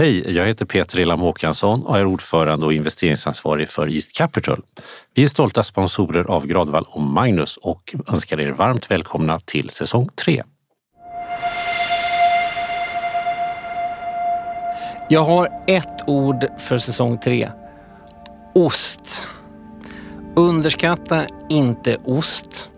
[0.00, 4.62] Hej, jag heter Peter Elam Håkansson och är ordförande och investeringsansvarig för East Capital.
[5.14, 10.08] Vi är stolta sponsorer av Gradvall och Magnus och önskar er varmt välkomna till säsong
[10.24, 10.42] 3.
[15.08, 17.50] Jag har ett ord för säsong 3.
[18.54, 19.28] Ost.
[20.36, 22.70] Underskatta inte ost.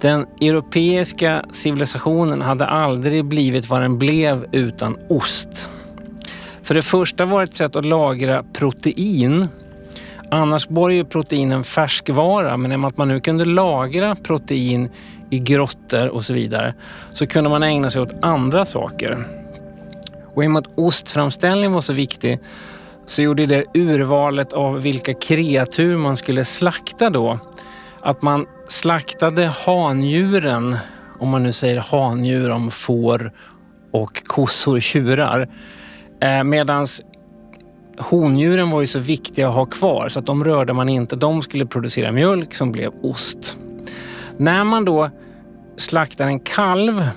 [0.00, 5.68] Den europeiska civilisationen hade aldrig blivit vad den blev utan ost.
[6.68, 9.48] För det första var det ett sätt att lagra protein.
[10.30, 14.14] Annars var ju protein en färskvara, men i och med att man nu kunde lagra
[14.14, 14.90] protein
[15.30, 16.74] i grottor och så vidare
[17.10, 19.28] så kunde man ägna sig åt andra saker.
[20.34, 22.38] Och i och med att ostframställning var så viktig
[23.06, 27.38] så gjorde det urvalet av vilka kreatur man skulle slakta då
[28.00, 30.76] att man slaktade handjuren,
[31.18, 33.32] om man nu säger handjur om får
[33.92, 35.48] och kossor, tjurar.
[36.20, 36.86] Eh, Medan
[37.98, 41.16] hondjuren var ju så viktiga att ha kvar så att de rörde man inte.
[41.16, 43.56] De skulle producera mjölk som blev ost.
[44.36, 45.10] När man då
[45.76, 47.08] slaktar en kalv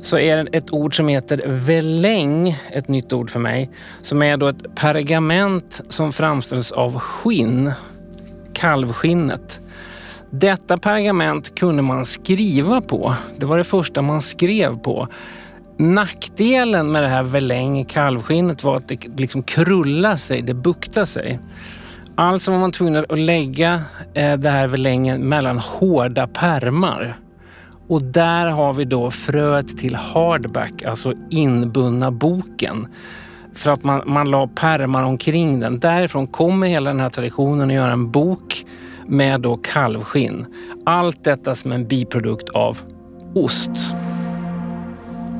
[0.00, 3.70] så är det ett ord som heter veläng, ett nytt ord för mig,
[4.02, 7.72] som är då ett pergament som framställs av skinn,
[8.52, 9.60] kalvskinnet.
[10.30, 13.14] Detta pergament kunde man skriva på.
[13.36, 15.08] Det var det första man skrev på.
[15.82, 21.40] Nackdelen med det här veläng kalvskinnet var att det liksom krullade sig, det buktade sig.
[22.14, 23.82] Alltså var man tvungen att lägga
[24.14, 27.16] eh, det här velängen mellan hårda pärmar.
[27.88, 32.86] Och där har vi då fröet till hardback, alltså inbundna boken.
[33.54, 35.78] För att man, man la pärmar omkring den.
[35.78, 38.64] Därifrån kommer hela den här traditionen att göra en bok
[39.06, 40.46] med då kalvskinn.
[40.86, 42.78] Allt detta som en biprodukt av
[43.34, 43.70] ost.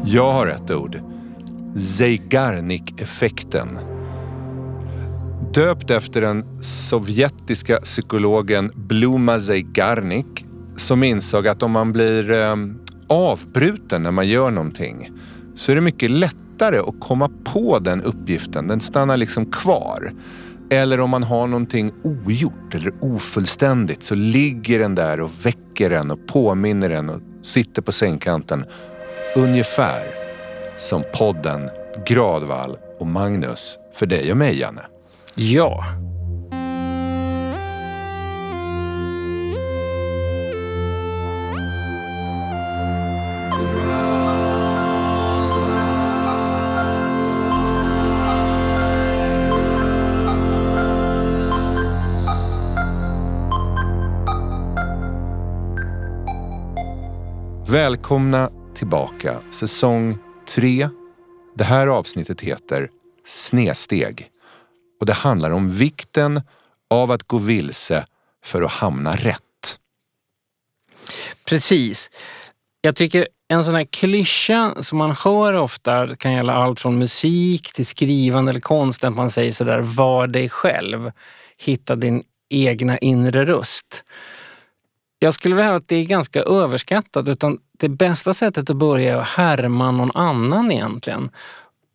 [0.04, 1.00] Jag har ett ord.
[1.76, 3.78] Zeigarnik-effekten.
[5.54, 10.46] Döpt efter den sovjetiska psykologen Bluma Zeigarnik
[10.76, 12.56] som insåg att om man blir eh,
[13.06, 15.10] avbruten när man gör någonting
[15.54, 18.68] så är det mycket lättare att komma på den uppgiften.
[18.68, 20.12] Den stannar liksom kvar.
[20.70, 26.10] Eller om man har någonting ogjort eller ofullständigt så ligger den där och väcker en
[26.10, 28.64] och påminner en och sitter på sängkanten.
[29.36, 30.04] Ungefär
[30.76, 31.70] som podden
[32.06, 34.82] Gradvall och Magnus för dig och mig, Janne.
[35.34, 35.84] Ja.
[57.68, 58.50] Välkomna
[58.82, 59.40] tillbaka.
[59.50, 60.88] Säsong 3.
[61.54, 62.88] Det här avsnittet heter
[63.26, 64.28] Snesteg
[65.00, 66.42] och det handlar om vikten
[66.90, 68.06] av att gå vilse
[68.44, 69.78] för att hamna rätt.
[71.44, 72.10] Precis.
[72.80, 77.72] Jag tycker en sån här klyscha som man hör ofta kan gälla allt från musik
[77.72, 79.04] till skrivande eller konst.
[79.04, 81.12] Att man säger sådär, var dig själv.
[81.58, 84.04] Hitta din egna inre röst.
[85.22, 87.28] Jag skulle vilja hävda att det är ganska överskattat.
[87.28, 91.30] Utan det bästa sättet att börja är att härma någon annan egentligen.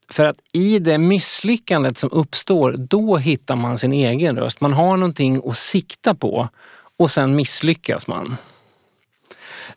[0.10, 4.62] För att i det misslyckandet som uppstår, då hittar man sin egen röst.
[4.62, 6.50] Man har någonting att sikta på
[6.98, 8.38] och sen misslyckas man.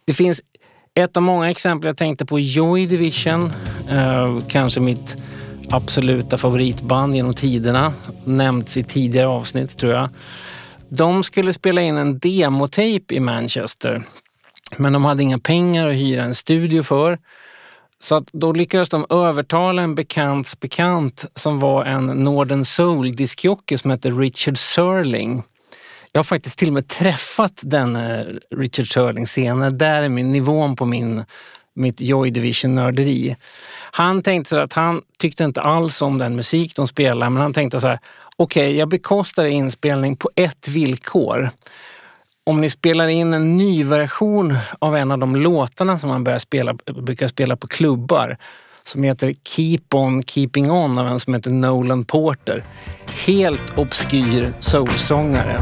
[0.05, 0.43] Det finns
[0.95, 3.53] ett av många exempel jag tänkte på, Joy Division.
[3.91, 5.17] Eh, kanske mitt
[5.71, 7.93] absoluta favoritband genom tiderna.
[8.25, 10.09] Nämnts i tidigare avsnitt tror jag.
[10.91, 14.03] De skulle spela in en demotape i Manchester.
[14.77, 17.19] Men de hade inga pengar att hyra en studio för.
[18.03, 23.91] Så att då lyckades de övertala en bekants bekant som var en Northern Soul-diskjockey som
[23.91, 25.43] hette Richard Serling.
[26.13, 28.25] Jag har faktiskt till och med träffat den eh,
[28.57, 29.71] Richard Serling senare.
[29.71, 31.25] Där är min nivån på min,
[31.75, 33.37] mitt Joy Division-nörderi.
[33.93, 37.53] Han tänkte så att han tyckte inte alls om den musik de spelade, men han
[37.53, 37.99] tänkte så här,
[38.43, 41.51] okej, okay, jag bekostar inspelning på ett villkor.
[42.45, 46.39] Om ni spelar in en ny version av en av de låtarna som man börjar
[46.39, 48.37] spela, brukar spela på klubbar
[48.85, 52.65] som heter Keep On Keeping On av en som heter Nolan Porter.
[53.27, 55.59] Helt obskyr soulsångare.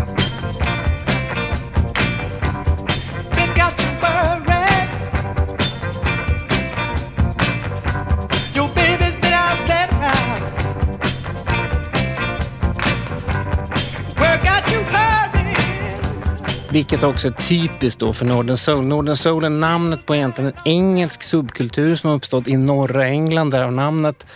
[16.72, 18.84] Vilket också är typiskt då för Northern Soul.
[18.84, 23.50] Northern Soul är namnet på egentligen en engelsk subkultur som har uppstått i norra England,
[23.50, 24.26] därav namnet.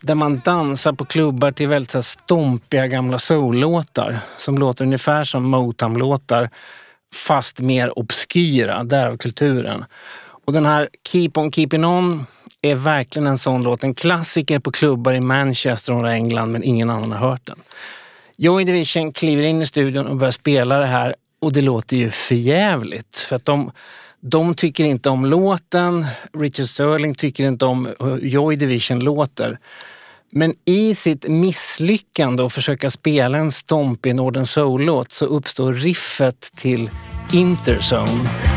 [0.00, 5.24] där man dansar på klubbar till väldigt så här stompiga gamla soul-låtar som låter ungefär
[5.24, 6.50] som Motown-låtar
[7.14, 9.84] fast mer obskyra, därav kulturen.
[10.46, 12.26] Och den här Keep on keeping on
[12.62, 13.84] är verkligen en sån låt.
[13.84, 17.58] En klassiker på klubbar i Manchester och England men ingen annan har hört den.
[18.36, 22.10] Joy Division kliver in i studion och börjar spela det här och det låter ju
[22.10, 23.16] förjävligt.
[23.16, 23.70] För att de,
[24.20, 26.06] de tycker inte om låten.
[26.38, 29.58] Richard Sterling tycker inte om hur Joy Division låter.
[30.32, 36.90] Men i sitt misslyckande att försöka spela en stompig Northern Soul-låt så uppstår riffet till
[37.32, 38.55] Interzone.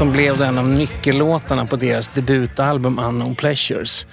[0.00, 4.06] Som blev en av nyckellåtarna på deras debutalbum Unknown Pleasures.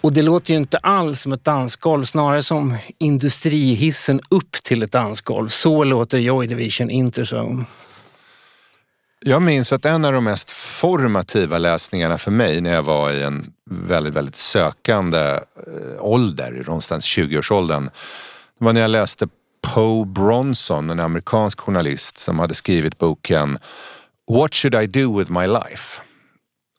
[0.00, 4.92] Och det låter ju inte alls som ett dansgolv, snarare som industrihissen upp till ett
[4.92, 5.48] dansgolv.
[5.48, 7.64] Så låter Joy Division Interzone.
[9.20, 13.22] Jag minns att en av de mest formativa läsningarna för mig när jag var i
[13.22, 15.40] en väldigt, väldigt sökande eh,
[16.00, 17.90] ålder, någonstans 20-årsåldern,
[18.58, 19.28] var när jag läste
[19.74, 23.58] Poe Bronson, en amerikansk journalist som hade skrivit boken
[24.30, 26.00] What should I do with my life?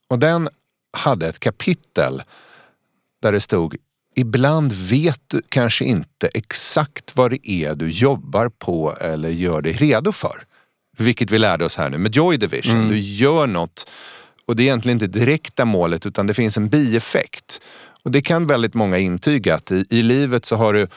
[0.07, 0.49] Och den
[0.97, 2.23] hade ett kapitel
[3.21, 3.75] där det stod
[4.15, 9.73] Ibland vet du kanske inte exakt vad det är du jobbar på eller gör dig
[9.73, 10.43] redo för.
[10.97, 12.75] Vilket vi lärde oss här nu med Joy Division.
[12.75, 12.89] Mm.
[12.89, 13.89] Du gör något
[14.45, 17.61] och det är egentligen inte direkta målet utan det finns en bieffekt.
[18.03, 20.87] Och det kan väldigt många intyga att i, i livet så har du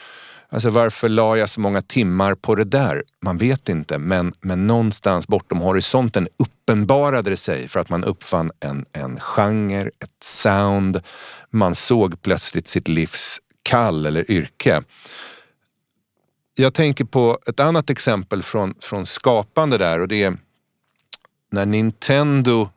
[0.49, 3.03] Alltså varför la jag så många timmar på det där?
[3.21, 8.51] Man vet inte, men, men någonstans bortom horisonten uppenbarade det sig för att man uppfann
[8.59, 11.01] en, en genre, ett sound.
[11.49, 14.83] Man såg plötsligt sitt livs kall eller yrke.
[16.55, 20.37] Jag tänker på ett annat exempel från, från skapande där och det är
[21.51, 22.69] när Nintendo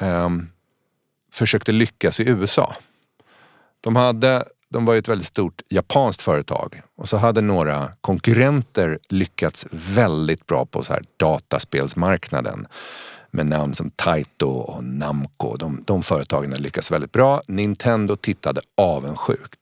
[0.00, 0.50] um,
[1.32, 2.76] försökte lyckas i USA.
[3.80, 4.44] De hade
[4.76, 10.46] de var ju ett väldigt stort japanskt företag och så hade några konkurrenter lyckats väldigt
[10.46, 12.66] bra på så här dataspelsmarknaden
[13.30, 15.56] med namn som Taito och Namco.
[15.56, 17.42] De, de företagen lyckats väldigt bra.
[17.46, 19.60] Nintendo tittade avundsjukt.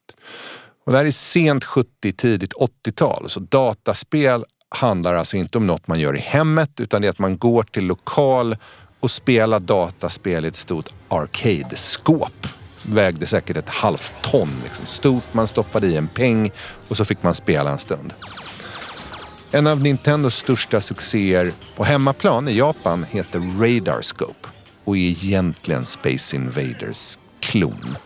[0.87, 3.29] Och det här är sent 70, tidigt 80-tal.
[3.29, 7.19] Så dataspel handlar alltså inte om något man gör i hemmet utan det är att
[7.19, 8.57] man går till lokal
[9.01, 12.47] och spelar dataspel i ett stort arcade-skåp
[12.87, 14.49] vägde säkert ett halvt ton.
[14.65, 14.87] Liksom.
[14.87, 16.51] Stort, man stoppade i en peng
[16.89, 18.15] och så fick man spela en stund.
[19.51, 24.49] En av Nintendos största succéer på hemmaplan i Japan heter Radarscope
[24.85, 27.97] och är egentligen Space Invaders klon.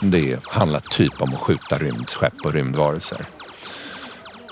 [0.00, 3.26] Det handlar typ om att skjuta rymdskepp och rymdvarelser.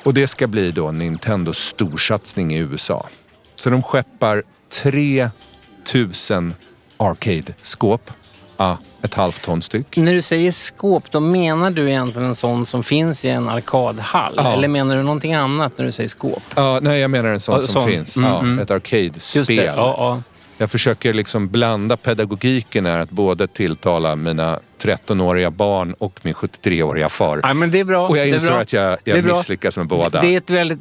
[0.05, 3.09] Och det ska bli då Nintendos storsatsning i USA.
[3.57, 6.55] Så de skeppar 3000
[6.97, 8.11] arcade-skåp
[8.57, 9.97] Ja, ett halvt ton styck.
[9.97, 14.35] När du säger skåp, då menar du egentligen en sån som finns i en arkadhall?
[14.37, 14.53] Ja.
[14.53, 16.43] Eller menar du någonting annat när du säger skåp?
[16.55, 17.91] Ja, nej, jag menar en sån, som sån.
[17.91, 18.17] finns.
[18.17, 18.59] Mm, ja, mm.
[18.59, 19.65] Ett arcade-spel.
[19.65, 20.23] Ja, ja.
[20.59, 27.09] Jag försöker liksom blanda pedagogiken här, att både tilltala mina 13-åriga barn och min 73-åriga
[27.09, 27.41] far.
[27.43, 28.09] Ja, men det är bra.
[28.09, 30.21] Och jag inser att jag, jag misslyckas med båda.
[30.21, 30.81] Det är ett väldigt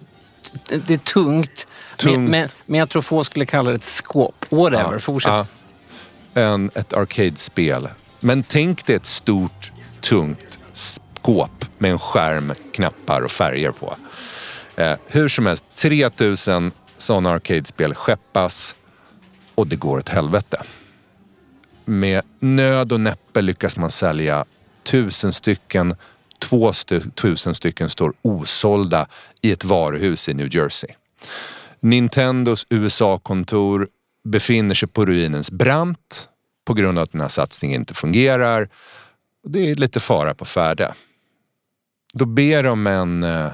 [0.87, 1.67] det är tungt.
[1.97, 2.15] tungt.
[2.15, 4.45] Men, men, men, jag tror få skulle kalla det ett skåp.
[4.49, 5.49] Whatever, ja, fortsätt.
[6.35, 7.89] Än ett arcade-spel.
[8.19, 13.95] Men tänk dig ett stort, tungt skåp med en skärm, knappar och färger på.
[14.75, 18.75] Eh, hur som helst, 3000 sådana arcade-spel skeppas
[19.55, 20.61] och det går åt helvete.
[21.85, 24.45] Med nöd och näppe lyckas man sälja
[24.83, 25.95] tusen stycken.
[26.39, 29.07] Två stu tusen stycken står osålda
[29.41, 30.89] i ett varuhus i New Jersey.
[31.79, 33.87] Nintendos USA-kontor
[34.25, 36.29] befinner sig på ruinens brant
[36.65, 38.69] på grund av att den här satsningen inte fungerar.
[39.47, 40.93] Det är lite fara på färde.
[42.13, 43.51] Då ber de en eh,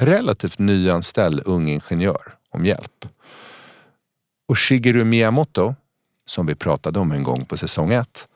[0.00, 3.06] relativt nyanställd ung ingenjör om hjälp.
[4.48, 5.74] Och Shigeru Miyamoto,
[6.26, 8.28] som vi pratade om en gång på säsong ett,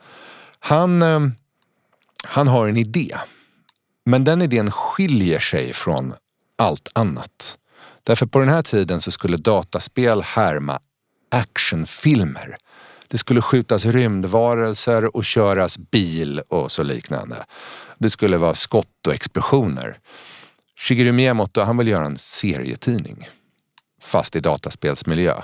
[0.59, 1.21] han, eh,
[2.25, 3.17] han har en idé.
[4.05, 6.15] Men den idén skiljer sig från
[6.57, 7.59] allt annat.
[8.03, 10.81] Därför på den här tiden så skulle dataspel härma
[11.29, 12.57] actionfilmer.
[13.09, 17.45] Det skulle skjutas rymdvarelser och köras bil och så liknande.
[17.99, 19.99] Det skulle vara skott och explosioner.
[20.77, 23.29] Shigeru Miyamoto han vill göra en serietidning.
[24.03, 25.35] Fast i dataspelsmiljö.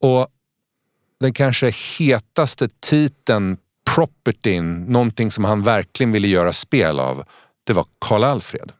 [0.00, 0.28] Och
[1.20, 3.56] den kanske hetaste titeln,
[3.94, 7.24] propertyn, någonting som han verkligen ville göra spel av,
[7.64, 8.72] det var Karl Alfred.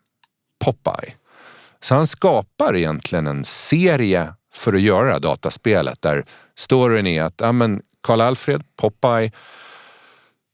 [0.65, 1.15] Popeye.
[1.81, 7.23] Så han skapar egentligen en serie för att göra det här dataspelet där storyn är
[7.23, 9.33] att ja, men Karl-Alfred, Popeye,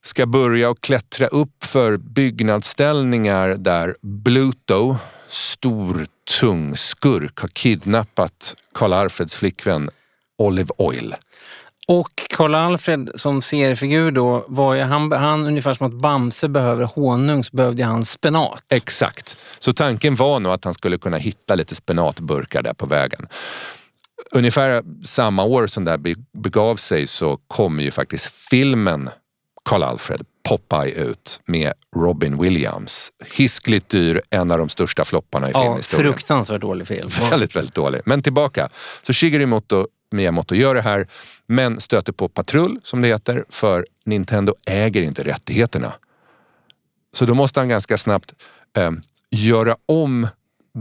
[0.03, 4.95] ska börja och klättra upp för byggnadsställningar där Bluto,
[5.27, 6.05] stor
[6.39, 9.89] tung skurk, har kidnappat Karl-Alfreds flickvän
[10.37, 11.15] Olive Oil.
[11.87, 17.43] Och Karl-Alfred som seriefigur då, var ju, han, han ungefär som att Bamse behöver honung
[17.43, 18.63] så behövde han spenat.
[18.69, 19.37] Exakt.
[19.59, 23.27] Så tanken var nog att han skulle kunna hitta lite spenatburkar där på vägen.
[24.31, 29.09] Ungefär samma år som det här begav sig så kom ju faktiskt filmen
[29.69, 33.11] Karl-Alfred Popeye ut med Robin Williams.
[33.35, 36.13] Hiskligt dyr, en av de största flopparna i ja, filmhistorien.
[36.13, 37.09] Fruktansvärt dålig film.
[37.29, 38.01] Väldigt, väldigt dålig.
[38.05, 38.69] Men tillbaka.
[39.01, 39.59] Så Shigeru
[40.11, 41.07] Miyamoto gör det här,
[41.47, 45.93] men stöter på patrull, som det heter, för Nintendo äger inte rättigheterna.
[47.13, 48.33] Så då måste han ganska snabbt
[48.77, 48.91] eh,
[49.31, 50.27] göra om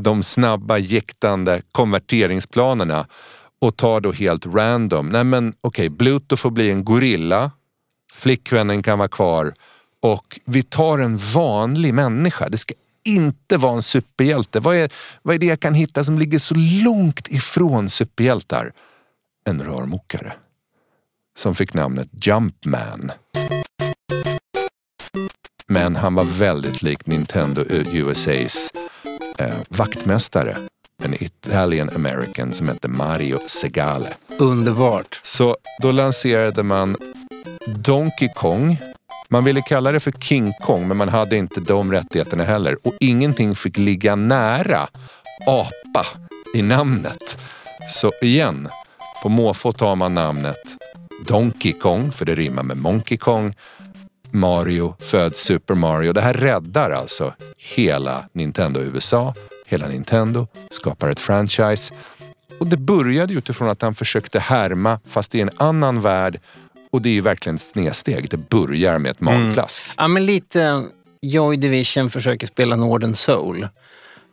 [0.03, 3.07] de snabba jäktande konverteringsplanerna
[3.61, 5.09] och tar då helt random.
[5.09, 7.51] Nej men okej, okay, Bluto får bli en gorilla
[8.17, 9.55] flickvännen kan vara kvar
[10.03, 12.49] och vi tar en vanlig människa.
[12.49, 12.75] Det ska
[13.05, 14.61] inte vara en superhjälte.
[14.61, 18.73] Vad är, vad är det jag kan hitta som ligger så långt ifrån superhjältar?
[19.45, 20.33] En rörmokare.
[21.39, 23.13] Som fick namnet Jumpman.
[25.67, 28.71] Men han var väldigt lik Nintendo USAs
[29.39, 30.57] eh, vaktmästare.
[31.03, 34.09] En Italian American som hette Mario Segale.
[34.39, 35.21] Underbart.
[35.23, 36.97] Så då lanserade man
[37.67, 38.79] Donkey Kong.
[39.29, 42.77] Man ville kalla det för King Kong, men man hade inte de rättigheterna heller.
[42.87, 44.89] Och ingenting fick ligga nära
[45.47, 46.07] apa
[46.55, 47.39] i namnet.
[47.89, 48.69] Så igen,
[49.23, 50.77] på måfå tar man namnet
[51.27, 53.55] Donkey Kong, för det rimmar med Monkey Kong.
[54.31, 56.13] Mario föds Super Mario.
[56.13, 59.35] Det här räddar alltså hela Nintendo USA.
[59.67, 61.95] Hela Nintendo skapar ett franchise.
[62.59, 66.41] Och det började utifrån att han försökte härma, fast i en annan värld
[66.91, 68.31] och det är ju verkligen ett snedsteg.
[68.31, 69.83] Det börjar med ett magplask.
[69.85, 69.95] Mm.
[69.97, 70.85] Ja, men lite
[71.23, 73.69] Joy Division försöker spela Northern Soul.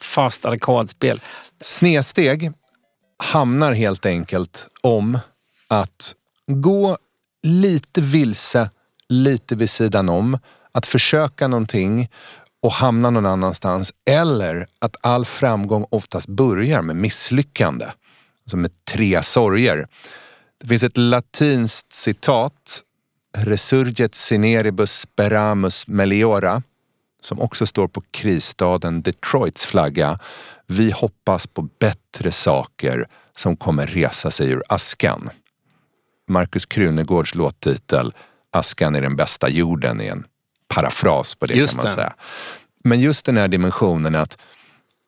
[0.01, 1.21] Fast arkadspel.
[1.61, 2.51] Snedsteg
[3.17, 5.19] hamnar helt enkelt om
[5.67, 6.15] att
[6.47, 6.97] gå
[7.43, 8.69] lite vilse,
[9.13, 10.39] lite vid sidan om.
[10.71, 12.09] Att försöka någonting
[12.61, 13.93] och hamna någon annanstans.
[14.05, 17.85] Eller att all framgång oftast börjar med misslyckande.
[18.43, 19.87] Alltså med tre sorger.
[20.61, 22.81] Det finns ett latinskt citat,
[23.37, 26.63] Resurget sineribus speramus meliora,
[27.21, 30.19] som också står på krisstaden Detroits flagga.
[30.67, 35.29] Vi hoppas på bättre saker som kommer resa sig ur askan.
[36.27, 38.13] Markus Krunegårds låttitel
[38.53, 40.25] Askan är den bästa jorden är en
[40.67, 41.91] parafras på det just kan man det.
[41.91, 42.13] säga.
[42.83, 44.37] Men just den här dimensionen att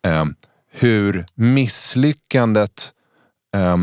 [0.08, 0.26] eh,
[0.72, 2.94] hur misslyckandet
[3.56, 3.78] eh,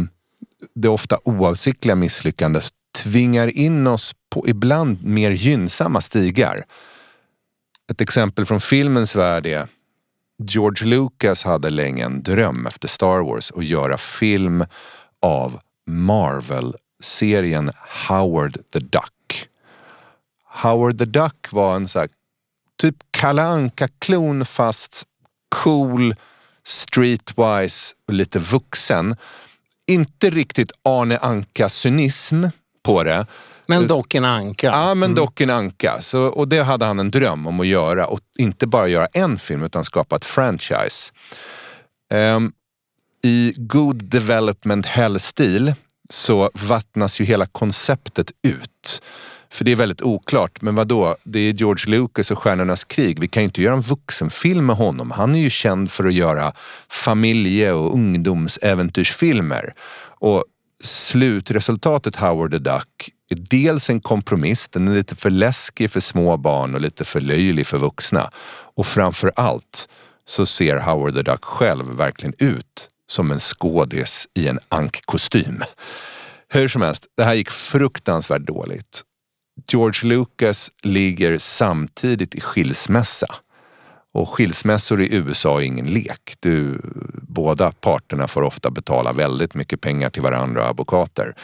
[0.75, 6.65] det ofta oavsiktliga misslyckandet tvingar in oss på ibland mer gynnsamma stigar.
[7.91, 9.67] Ett exempel från filmens värld är
[10.39, 14.65] George Lucas hade länge en dröm efter Star Wars att göra film
[15.21, 17.71] av Marvel-serien
[18.09, 19.13] Howard the Duck.
[20.53, 22.09] Howard the Duck var en så här,
[22.79, 25.03] typ Kalle Anka-klon fast
[25.63, 26.15] cool,
[26.65, 29.17] streetwise och lite vuxen
[29.87, 32.45] inte riktigt Arne Anka-cynism
[32.83, 33.27] på det.
[33.67, 34.67] Men dock en anka.
[34.67, 35.15] Ja, men mm.
[35.15, 36.01] dock en anka.
[36.01, 38.07] Så, och det hade han en dröm om att göra.
[38.07, 41.13] Och inte bara göra en film utan skapa ett franchise.
[42.15, 42.53] Um,
[43.23, 45.75] I God Development Hell-stil
[46.11, 49.03] så vattnas ju hela konceptet ut.
[49.53, 50.63] För det är väldigt oklart.
[50.63, 51.17] Men vad då?
[51.25, 53.21] Det är George Lucas och Stjärnornas krig.
[53.21, 55.11] Vi kan ju inte göra en vuxenfilm med honom.
[55.11, 56.53] Han är ju känd för att göra
[56.89, 59.75] familje och ungdomsäventyrsfilmer.
[60.19, 60.45] Och
[60.83, 64.69] slutresultatet Howard the Duck är dels en kompromiss.
[64.69, 68.31] Den är lite för läskig för små barn och lite för löjlig för vuxna.
[68.77, 69.89] Och framför allt
[70.27, 75.63] så ser Howard the Duck själv verkligen ut som en skådis i en ankkostym.
[76.49, 79.05] Hur som helst, det här gick fruktansvärt dåligt.
[79.69, 83.27] George Lucas ligger samtidigt i skilsmässa.
[84.15, 86.35] Och skilsmässor i USA är ingen lek.
[86.41, 86.81] Du,
[87.29, 91.35] båda parterna får ofta betala väldigt mycket pengar till varandra och advokater.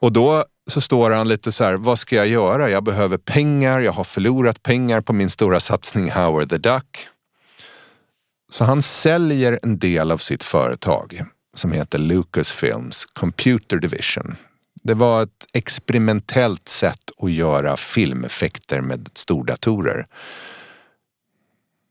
[0.00, 2.70] Och då så står han lite så här, vad ska jag göra?
[2.70, 7.08] Jag behöver pengar, jag har förlorat pengar på min stora satsning Howard the Duck.
[8.50, 11.22] Så han säljer en del av sitt företag
[11.54, 14.36] som heter Lucasfilms Computer Division
[14.86, 20.06] det var ett experimentellt sätt att göra filmeffekter med stordatorer.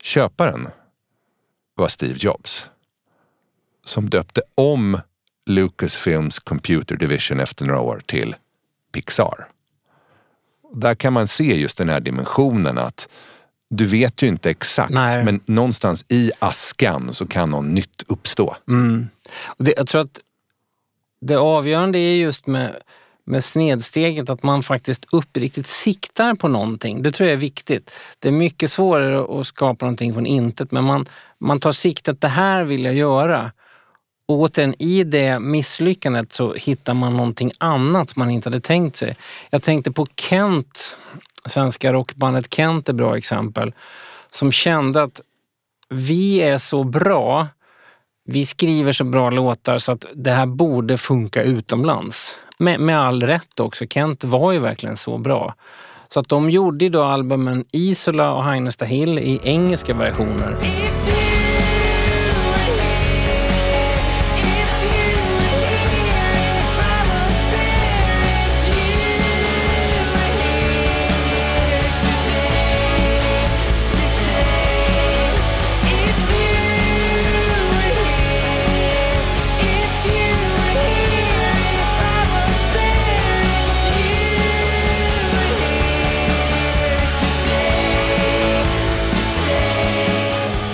[0.03, 0.67] Köparen
[1.75, 2.69] var Steve Jobs.
[3.85, 4.99] Som döpte om
[5.45, 8.35] Lucasfilms Computer Division efter några år till
[8.91, 9.47] Pixar.
[10.73, 13.09] Där kan man se just den här dimensionen att
[13.69, 15.23] du vet ju inte exakt, Nej.
[15.23, 18.55] men någonstans i askan så kan något nytt uppstå.
[18.67, 19.07] Mm.
[19.57, 20.19] Det, jag tror att
[21.27, 22.75] det avgörande är just med,
[23.23, 27.01] med snedsteget att man faktiskt uppriktigt siktar på någonting.
[27.01, 27.91] Det tror jag är viktigt.
[28.19, 31.05] Det är mycket svårare att skapa någonting från intet, men man,
[31.39, 33.51] man tar siktet, det här vill jag göra.
[34.27, 38.95] Och återigen, i det misslyckandet så hittar man någonting annat som man inte hade tänkt
[38.95, 39.15] sig.
[39.49, 40.97] Jag tänkte på Kent,
[41.45, 43.73] svenska rockbandet Kent är ett bra exempel,
[44.29, 45.21] som kände att
[45.89, 47.47] vi är så bra,
[48.25, 52.35] vi skriver så bra låtar så att det här borde funka utomlands.
[52.57, 55.53] Med, med all rätt också, Kent var ju verkligen så bra.
[56.07, 60.57] Så att de gjorde ju då albumen Isola och Heinesta Hill i engelska versioner.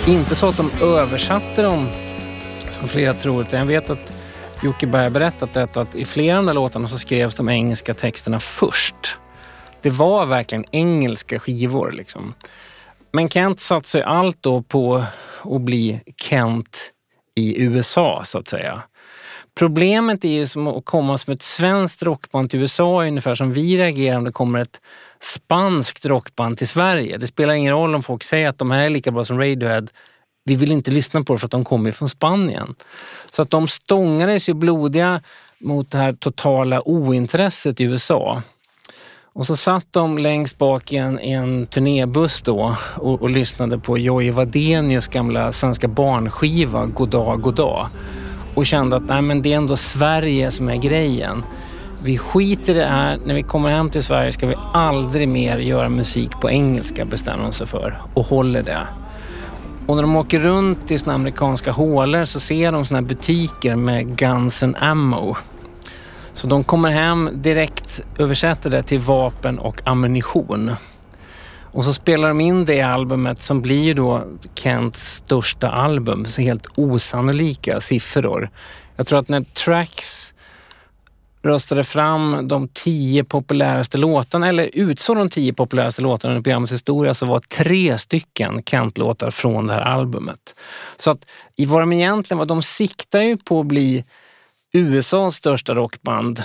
[0.08, 1.90] Inte så att de översatte dem
[2.72, 4.14] som flera tror, utan jag vet att
[4.64, 7.94] Jocke Berg berättat detta att i flera av de där låtarna så skrevs de engelska
[7.94, 9.18] texterna först.
[9.82, 12.34] Det var verkligen engelska skivor liksom.
[13.12, 15.04] Men Kent satsade allt då på
[15.44, 16.92] att bli Kent
[17.36, 18.82] i USA så att säga.
[19.56, 23.78] Problemet är ju som att komma som ett svenskt rockband till USA ungefär som vi
[23.78, 24.82] reagerar om det kommer ett
[25.22, 27.18] spanskt rockband till Sverige.
[27.18, 29.88] Det spelar ingen roll om folk säger att de här är lika bra som Radiohead.
[30.46, 32.76] Vi vill inte lyssna på det för att de kommer från Spanien.
[33.32, 35.22] Så att de stångades ju blodiga
[35.60, 38.42] mot det här totala ointresset i USA.
[39.34, 43.80] Och så satt de längst bak i en, i en turnébuss då och, och lyssnade
[43.80, 47.90] på Jojje Wadenius gamla svenska barnskiva Goddag, goddag
[48.56, 51.44] och kände att nej, men det är ändå Sverige som är grejen.
[52.04, 53.20] Vi skiter i det här.
[53.26, 57.44] När vi kommer hem till Sverige ska vi aldrig mer göra musik på engelska, bestämmer
[57.44, 58.88] de sig för och håller det.
[59.88, 63.76] Och när de åker runt i såna amerikanska hålor så ser de såna här butiker
[63.76, 65.36] med Guns and Ammo.
[66.34, 70.72] Så de kommer hem direkt, översätter det till vapen och ammunition.
[71.72, 74.24] Och så spelar de in det albumet som blir då
[74.56, 76.26] Kents största album.
[76.26, 78.50] Så helt osannolika siffror.
[78.96, 80.34] Jag tror att när Tracks
[81.44, 87.14] röstade fram de tio populäraste låtarna, eller utsåg de tio populäraste låtarna i programmets historia,
[87.14, 90.56] så var tre stycken Kent-låtar från det här albumet.
[90.98, 94.04] Så att i vad de egentligen var, de siktar ju på att bli
[94.74, 96.44] USAs största rockband,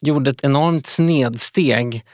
[0.00, 2.04] gjorde ett enormt snedsteg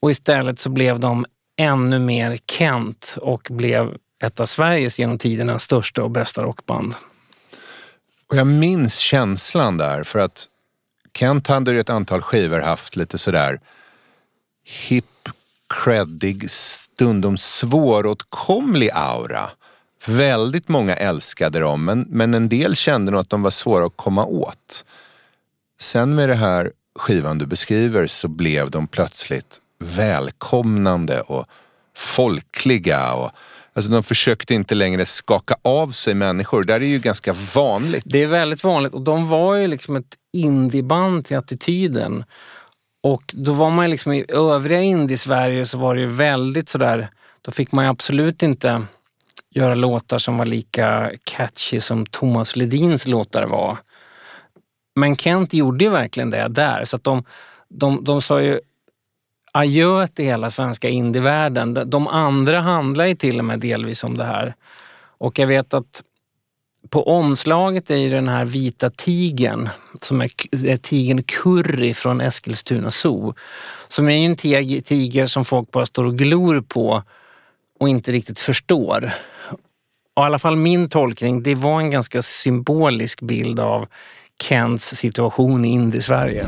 [0.00, 1.26] och istället så blev de
[1.62, 6.94] ännu mer Kent och blev ett av Sveriges genom tiderna största och bästa rockband.
[8.26, 10.48] Och jag minns känslan där för att
[11.14, 13.60] Kent hade ju ett antal skivor haft lite sådär
[14.64, 15.28] hip,
[15.84, 19.50] creddig, stundom svåråtkomlig aura.
[20.06, 23.96] Väldigt många älskade dem, men, men en del kände nog att de var svåra att
[23.96, 24.84] komma åt.
[25.80, 31.46] Sen med det här skivan du beskriver så blev de plötsligt välkomnande och
[31.96, 33.12] folkliga.
[33.12, 33.30] Och,
[33.72, 36.64] alltså de försökte inte längre skaka av sig människor.
[36.64, 38.04] Det är ju ganska vanligt.
[38.06, 42.24] Det är väldigt vanligt och de var ju liksom ett indieband till attityden.
[43.02, 47.10] Och då var man liksom i övriga indie-Sverige så var det ju väldigt sådär,
[47.42, 48.82] då fick man ju absolut inte
[49.50, 53.78] göra låtar som var lika catchy som Thomas Ledins låtar var.
[54.94, 57.24] Men Kent gjorde ju verkligen det där, så att de,
[57.68, 58.60] de, de sa ju
[59.52, 61.90] adjö till hela svenska indievärlden.
[61.90, 64.54] De andra handlar ju till och med delvis om det här.
[65.18, 66.02] Och jag vet att
[66.90, 69.68] på omslaget är ju den här vita tigen
[70.02, 70.30] som är,
[70.66, 73.34] är tigern Curry från Eskilstuna Zoo.
[73.88, 74.36] Som är ju en
[74.82, 77.02] tiger som folk bara står och glor på
[77.80, 79.12] och inte riktigt förstår.
[80.14, 83.86] Och I alla fall min tolkning, det var en ganska symbolisk bild av
[84.42, 86.46] Kents situation i Indie-Sverige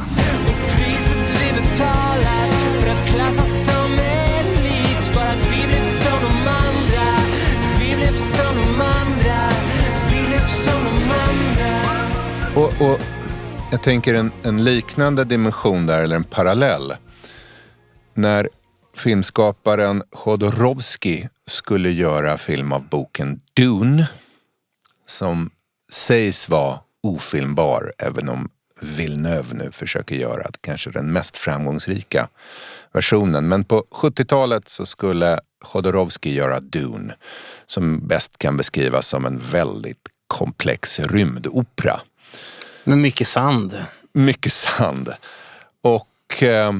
[3.14, 7.08] klassas som elit För att vi blev som de andra.
[7.80, 9.50] Vi blev som de andra.
[10.10, 11.80] Vi blev som de andra.
[12.60, 13.00] Och, och
[13.72, 16.94] jag tänker en, en liknande dimension där, eller en parallell.
[18.14, 18.48] När
[18.96, 24.08] filmskaparen Chodorowski skulle göra film av boken Dune
[25.06, 25.50] som
[25.92, 28.48] sägs vara ofilmbar, även om
[28.80, 32.28] Villeneuve nu försöker göra kanske den mest framgångsrika
[32.94, 33.48] versionen.
[33.48, 37.14] Men på 70-talet så skulle Chodorowski göra Dune,
[37.66, 42.00] som bäst kan beskrivas som en väldigt komplex rymdopera.
[42.84, 43.84] Med mycket sand.
[44.12, 45.12] Mycket sand.
[45.82, 46.72] Och eh,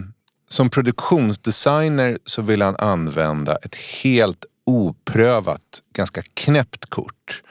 [0.48, 7.42] som produktionsdesigner så vill han använda ett helt oprövat, ganska knäppt kort.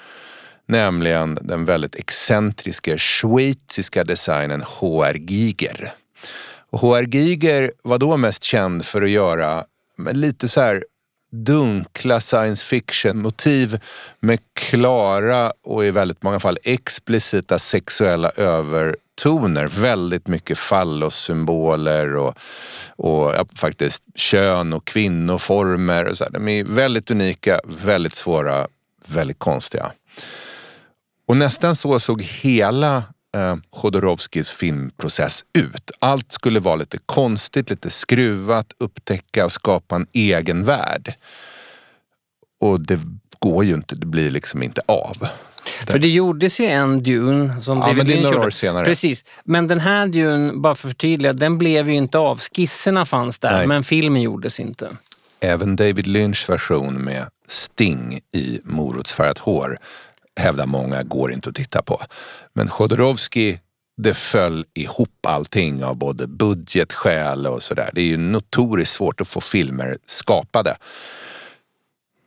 [0.65, 5.93] Nämligen den väldigt excentriska schweiziska designen HR Giger.
[6.73, 9.65] HR Giger var då mest känd för att göra
[10.12, 10.83] lite så här
[11.31, 13.79] dunkla science fiction-motiv
[14.19, 19.67] med klara och i väldigt många fall explicita sexuella övertoner.
[19.67, 22.38] Väldigt mycket fallossymboler och,
[22.95, 26.05] och ja, faktiskt kön och kvinnoformer.
[26.05, 26.31] Och så här.
[26.31, 28.67] De är väldigt unika, väldigt svåra,
[29.07, 29.91] väldigt konstiga.
[31.25, 33.03] Och nästan så såg hela
[33.34, 35.91] eh, Chodorowskis filmprocess ut.
[36.00, 41.13] Allt skulle vara lite konstigt, lite skruvat, upptäcka och skapa en egen värld.
[42.60, 43.00] Och det
[43.39, 45.28] går ju inte, det blir liksom inte av.
[45.88, 48.48] För det gjordes ju en Dune som Ja, David men det är några gjorde.
[48.48, 48.86] år senare.
[48.86, 49.26] Precis.
[49.43, 52.39] Men den här Dune, bara för att förtydliga, den blev ju inte av.
[52.39, 53.67] Skisserna fanns där, Nej.
[53.67, 54.98] men filmen gjordes inte.
[55.39, 59.78] Även David Lynchs version med Sting i morotsfärgat hår
[60.39, 62.02] hävdar många går inte att titta på.
[62.54, 63.60] Men Chodorowski,
[63.98, 67.89] det föll ihop allting av både budgetskäl och sådär.
[67.93, 70.76] Det är ju notoriskt svårt att få filmer skapade.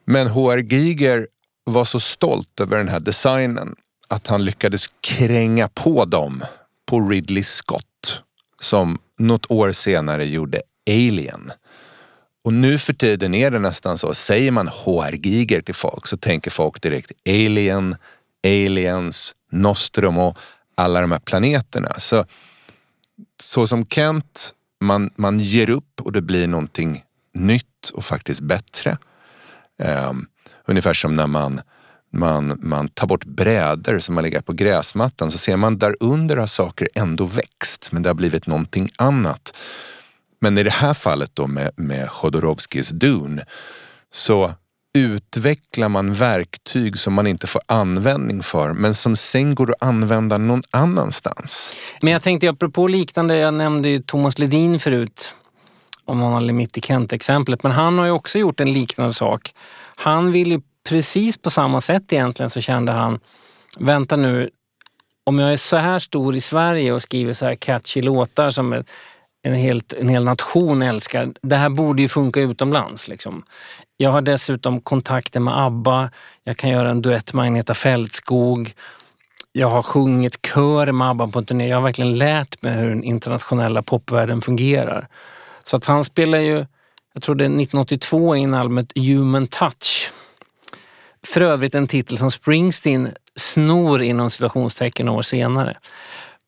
[0.05, 1.29] Men HR Giger
[1.65, 3.75] var så stolt över den här designen
[4.09, 6.45] att han lyckades kränga på dem
[6.87, 8.23] på Ridley Scott
[8.61, 11.53] som något år senare gjorde Alien.
[12.47, 16.17] Och nu för tiden är det nästan så, säger man HR Giger till folk så
[16.17, 17.97] tänker folk direkt Alien,
[18.45, 20.37] Aliens, Nostromo,
[20.75, 21.95] alla de här planeterna.
[21.99, 22.25] Så,
[23.41, 27.05] så som Kent, man, man ger upp och det blir någonting
[27.35, 28.99] nytt och faktiskt bättre.
[29.83, 30.27] Um,
[30.67, 31.61] ungefär som när man,
[32.13, 36.37] man, man tar bort brädor som har legat på gräsmattan så ser man där under
[36.37, 39.53] har saker ändå växt men det har blivit någonting annat.
[40.39, 43.45] Men i det här fallet då med, med Chodorowskis Dune
[44.13, 44.53] så
[44.97, 50.39] utvecklar man verktyg som man inte får användning för men som sen går att använda
[50.39, 51.73] någon annanstans.
[52.03, 55.35] Men jag tänkte, apropå liknande, jag nämnde ju Thomas Ledin förut,
[56.05, 59.55] om man håller mitt i Kent-exemplet, men han har ju också gjort en liknande sak.
[59.97, 63.21] Han vill ju precis på samma sätt egentligen så kände han,
[63.79, 64.51] vänta nu,
[65.25, 68.85] om jag är så här stor i Sverige och skriver så här catchy låtar som
[69.47, 73.09] en, helt, en hel nation älskar, det här borde ju funka utomlands.
[73.09, 73.43] Liksom.
[73.97, 76.11] Jag har dessutom kontakter med ABBA,
[76.45, 78.75] jag kan göra en duett med Agneta Fältskog,
[79.53, 81.69] jag har sjungit kör med ABBA på en turné.
[81.69, 85.09] Jag har verkligen lärt mig hur den internationella popvärlden fungerar.
[85.63, 86.67] Så att han spelar ju,
[87.15, 90.11] jag tror det är 1982 in albumet Human Touch.
[91.27, 95.77] För övrigt en titel som Springsteen snor inom situationstecken år senare.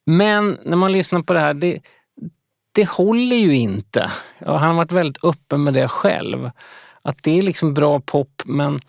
[0.05, 1.79] Men när man lyssnar på det här, det,
[2.71, 4.11] det håller ju inte.
[4.45, 6.51] Han har varit väldigt öppen med det själv.
[7.01, 8.79] Att det är liksom bra pop, men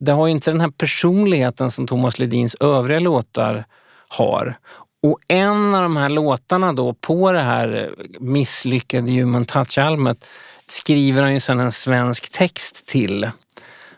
[0.00, 3.64] det har ju inte den här personligheten som Thomas Ledins övriga låtar
[4.08, 4.58] har.
[5.02, 10.24] Och en av de här låtarna då på det här misslyckade Human Touch-albumet
[10.66, 13.30] skriver han ju sedan en svensk text till.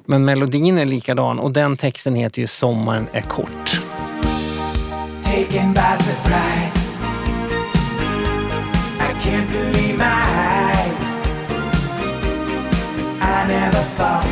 [0.05, 3.81] Men melodin är likadan och den texten heter ju Sommaren är kort.
[5.29, 6.68] taken by surprise.
[9.29, 10.23] Can't believe my
[10.65, 11.03] eyes.
[13.21, 14.25] I never thought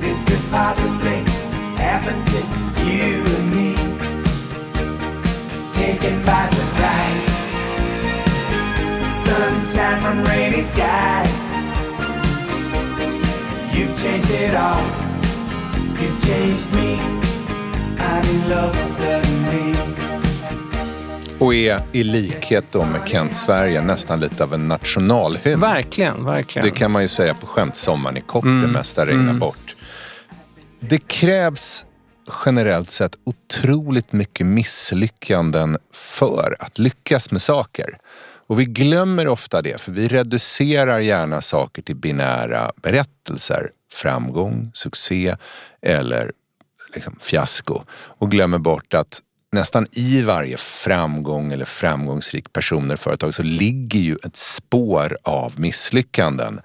[0.00, 1.20] this could possibly
[1.76, 2.38] happen to
[2.88, 3.70] you and me.
[5.74, 7.26] Taken by surprise.
[9.26, 11.42] Sunshine from rainy skies.
[13.76, 14.82] You've changed it all.
[16.00, 17.00] You've changed me.
[17.98, 20.13] I'm in love suddenly.
[21.44, 25.60] Och är i likhet då med Kent Sverige nästan lite av en nationalhymn.
[25.60, 26.68] Verkligen, verkligen.
[26.68, 27.76] Det kan man ju säga på skämt.
[27.76, 29.76] Sommaren är kort, det mesta regnar bort.
[30.80, 31.86] Det krävs
[32.44, 37.98] generellt sett otroligt mycket misslyckanden för att lyckas med saker.
[38.46, 43.70] Och vi glömmer ofta det, för vi reducerar gärna saker till binära berättelser.
[43.92, 45.36] Framgång, succé
[45.82, 46.32] eller
[46.94, 47.82] liksom fiasko.
[47.90, 49.20] Och glömmer bort att
[49.54, 55.60] nästan i varje framgång eller framgångsrik person eller företag så ligger ju ett spår av
[55.60, 56.60] misslyckanden.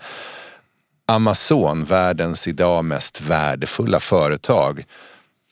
[1.05, 4.85] Amazon, världens idag mest värdefulla företag,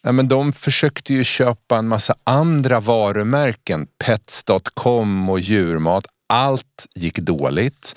[0.01, 6.05] ja, men de försökte ju köpa en massa andra varumärken, Pets.com och djurmat.
[6.29, 7.95] Allt gick dåligt.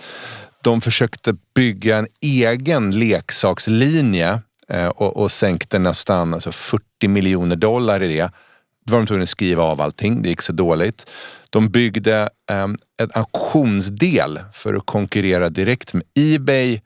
[0.62, 8.02] De försökte bygga en egen leksakslinje eh, och, och sänkte nästan alltså 40 miljoner dollar
[8.02, 8.30] i det.
[8.90, 11.10] Då var de tvungna att skriva av allting, det gick så dåligt.
[11.50, 16.80] De byggde eh, en auktionsdel för att konkurrera direkt med Ebay.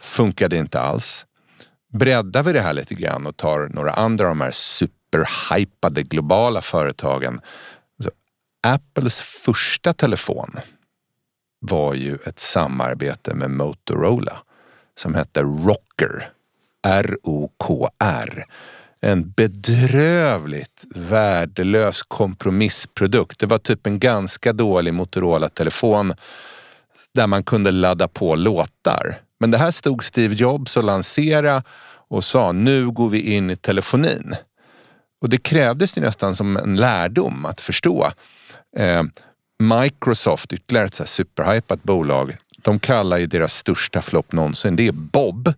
[0.00, 1.26] Funkade inte alls.
[1.92, 6.62] Breddar vi det här lite grann och tar några andra av de här superhypade globala
[6.62, 7.40] företagen.
[8.02, 8.10] Så
[8.66, 10.56] Apples första telefon
[11.60, 14.36] var ju ett samarbete med Motorola
[14.98, 16.28] som hette Rocker.
[16.86, 18.46] R-O-K-R.
[19.04, 23.38] En bedrövligt värdelös kompromissprodukt.
[23.38, 26.14] Det var typ en ganska dålig Motorola-telefon
[27.14, 29.16] där man kunde ladda på låtar.
[29.40, 31.62] Men det här stod Steve Jobs och lanserade
[32.08, 34.34] och sa nu går vi in i telefonin.
[35.20, 38.10] Och det krävdes ju nästan som en lärdom att förstå.
[38.76, 39.02] Eh,
[39.62, 45.54] Microsoft, ytterligare ett superhypat bolag, de kallar ju deras största flopp någonsin, det är Bob.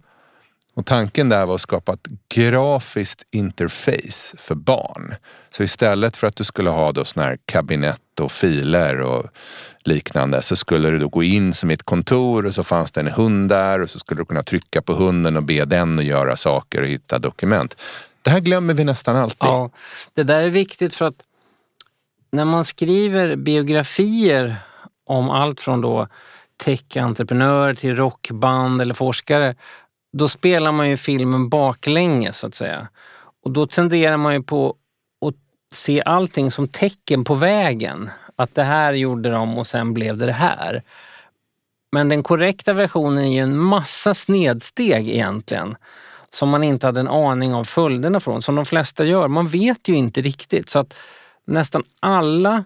[0.77, 5.15] Och tanken där var att skapa ett grafiskt interface för barn.
[5.51, 9.27] Så istället för att du skulle ha då såna här kabinett och filer och
[9.85, 13.01] liknande så skulle du då gå in som i ett kontor och så fanns det
[13.01, 16.05] en hund där och så skulle du kunna trycka på hunden och be den att
[16.05, 17.77] göra saker och hitta dokument.
[18.23, 19.37] Det här glömmer vi nästan alltid.
[19.41, 19.71] Ja,
[20.15, 21.23] det där är viktigt för att
[22.33, 24.57] när man skriver biografier
[25.07, 26.09] om allt från då
[26.65, 29.55] tech-entreprenörer till rockband eller forskare,
[30.17, 32.89] då spelar man ju filmen baklänges så att säga.
[33.45, 34.77] Och då tenderar man ju på
[35.27, 35.35] att
[35.75, 38.11] se allting som tecken på vägen.
[38.37, 40.83] Att det här gjorde de och sen blev det det här.
[41.93, 45.77] Men den korrekta versionen är ju en massa snedsteg egentligen
[46.31, 49.29] som man inte hade en aning om följderna från, som de flesta gör.
[49.29, 50.71] Man vet ju inte riktigt.
[50.71, 50.95] Så att
[51.47, 52.65] nästan alla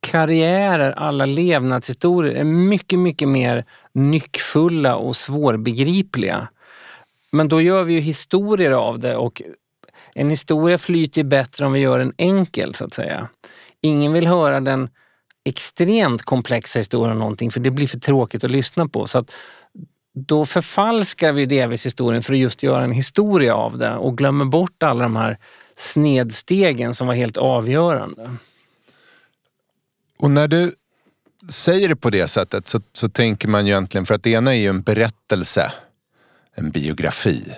[0.00, 6.48] karriärer, alla levnadshistorier är mycket, mycket mer nyckfulla och svårbegripliga.
[7.32, 9.42] Men då gör vi ju historier av det och
[10.14, 13.28] en historia flyter bättre om vi gör den enkel så att säga.
[13.80, 14.88] Ingen vill höra den
[15.44, 19.06] extremt komplexa historien om någonting för det blir för tråkigt att lyssna på.
[19.06, 19.30] Så att
[20.14, 24.44] då förfalskar vi delvis historien för att just göra en historia av det och glömmer
[24.44, 25.38] bort alla de här
[25.76, 28.30] snedstegen som var helt avgörande.
[30.18, 30.74] Och när du
[31.48, 34.54] säger det på det sättet så, så tänker man ju egentligen, för att det ena
[34.54, 35.72] är ju en berättelse,
[36.54, 37.54] en biografi.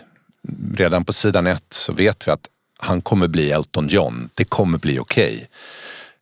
[0.75, 4.29] Redan på sidan ett så vet vi att han kommer bli Elton John.
[4.35, 5.35] Det kommer bli okej.
[5.35, 5.47] Okay.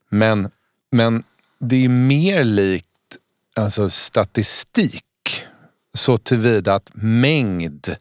[0.09, 0.51] Men,
[0.91, 1.25] men
[1.59, 2.87] det är mer likt
[3.57, 5.05] alltså statistik
[5.95, 7.97] så tillvida att mängd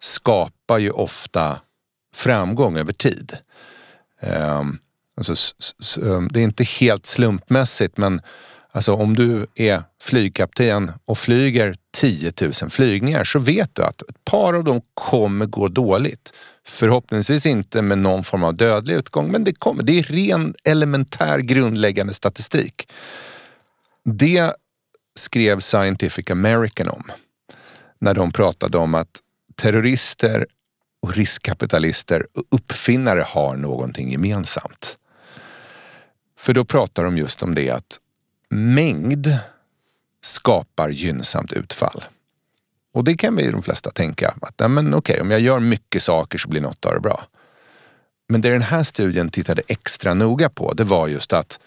[0.00, 1.60] skapar ju ofta
[2.14, 3.36] framgång över tid.
[4.20, 4.78] Um,
[5.16, 5.34] alltså,
[6.00, 8.20] um, det är inte helt slumpmässigt men
[8.76, 14.24] alltså, om du är flygkapten och flyger 10 000 flygningar så vet du att ett
[14.24, 16.32] par av dem kommer gå dåligt.
[16.66, 21.38] Förhoppningsvis inte med någon form av dödlig utgång men det, kommer, det är ren elementär
[21.38, 22.92] grundläggande statistik.
[24.04, 24.52] Det
[25.16, 27.12] skrev Scientific American om
[27.98, 29.20] när de pratade om att
[29.54, 30.46] terrorister
[31.02, 34.98] och riskkapitalister och uppfinnare har någonting gemensamt.
[36.38, 37.98] För då pratar de just om det att
[38.50, 39.38] mängd
[40.20, 42.04] skapar gynnsamt utfall.
[42.92, 46.38] Och det kan vi de flesta tänka att men okej, om jag gör mycket saker
[46.38, 47.24] så blir något av det bra.
[48.28, 51.60] Men det den här studien tittade extra noga på, det var just att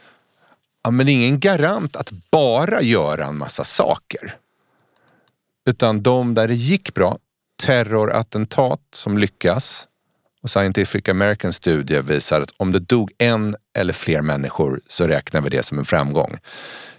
[0.83, 4.35] ja, men det är ingen garant att bara göra en massa saker.
[5.65, 7.17] Utan de där det gick bra,
[7.63, 9.87] terrorattentat som lyckas
[10.43, 15.41] och Scientific American studie visar att om det dog en eller fler människor så räknar
[15.41, 16.37] vi det som en framgång.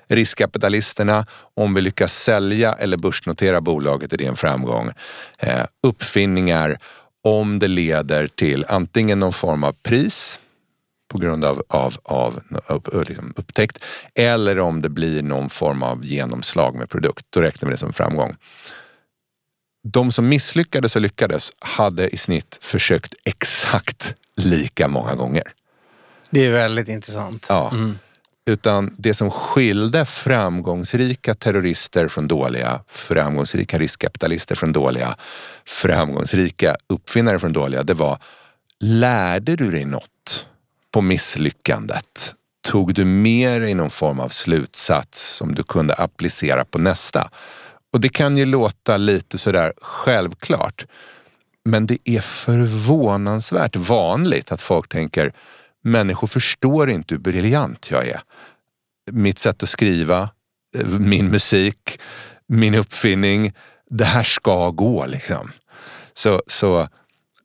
[0.09, 1.26] Riskkapitalisterna,
[1.57, 4.90] om vi lyckas sälja eller börsnotera bolaget är det en framgång.
[5.38, 6.79] Eh, uppfinningar,
[7.24, 10.38] om det leder till antingen någon form av pris
[11.09, 12.40] på grund av, av, av
[13.09, 17.26] liksom upptäckt eller om det blir någon form av genomslag med produkt.
[17.31, 18.37] Då räknar vi det som framgång.
[19.83, 25.53] De som misslyckades och lyckades hade i snitt försökt exakt lika många gånger.
[26.31, 27.47] Det är väldigt intressant.
[27.49, 27.71] Ja.
[27.71, 27.99] Mm.
[28.47, 35.16] Utan det som skilde framgångsrika terrorister från dåliga, framgångsrika riskkapitalister från dåliga,
[35.66, 38.19] framgångsrika uppfinnare från dåliga, det var
[38.81, 40.47] lärde du dig något
[40.90, 42.35] på misslyckandet?
[42.62, 47.31] Tog du med dig någon form av slutsats som du kunde applicera på nästa?
[47.92, 50.87] Och det kan ju låta lite sådär självklart.
[51.64, 55.33] Men det är förvånansvärt vanligt att folk tänker
[55.83, 58.20] människor förstår inte hur briljant jag är.
[59.11, 60.31] Mitt sätt att skriva,
[60.98, 62.00] min musik,
[62.46, 63.53] min uppfinning.
[63.90, 65.50] Det här ska gå liksom.
[66.14, 66.88] Så, så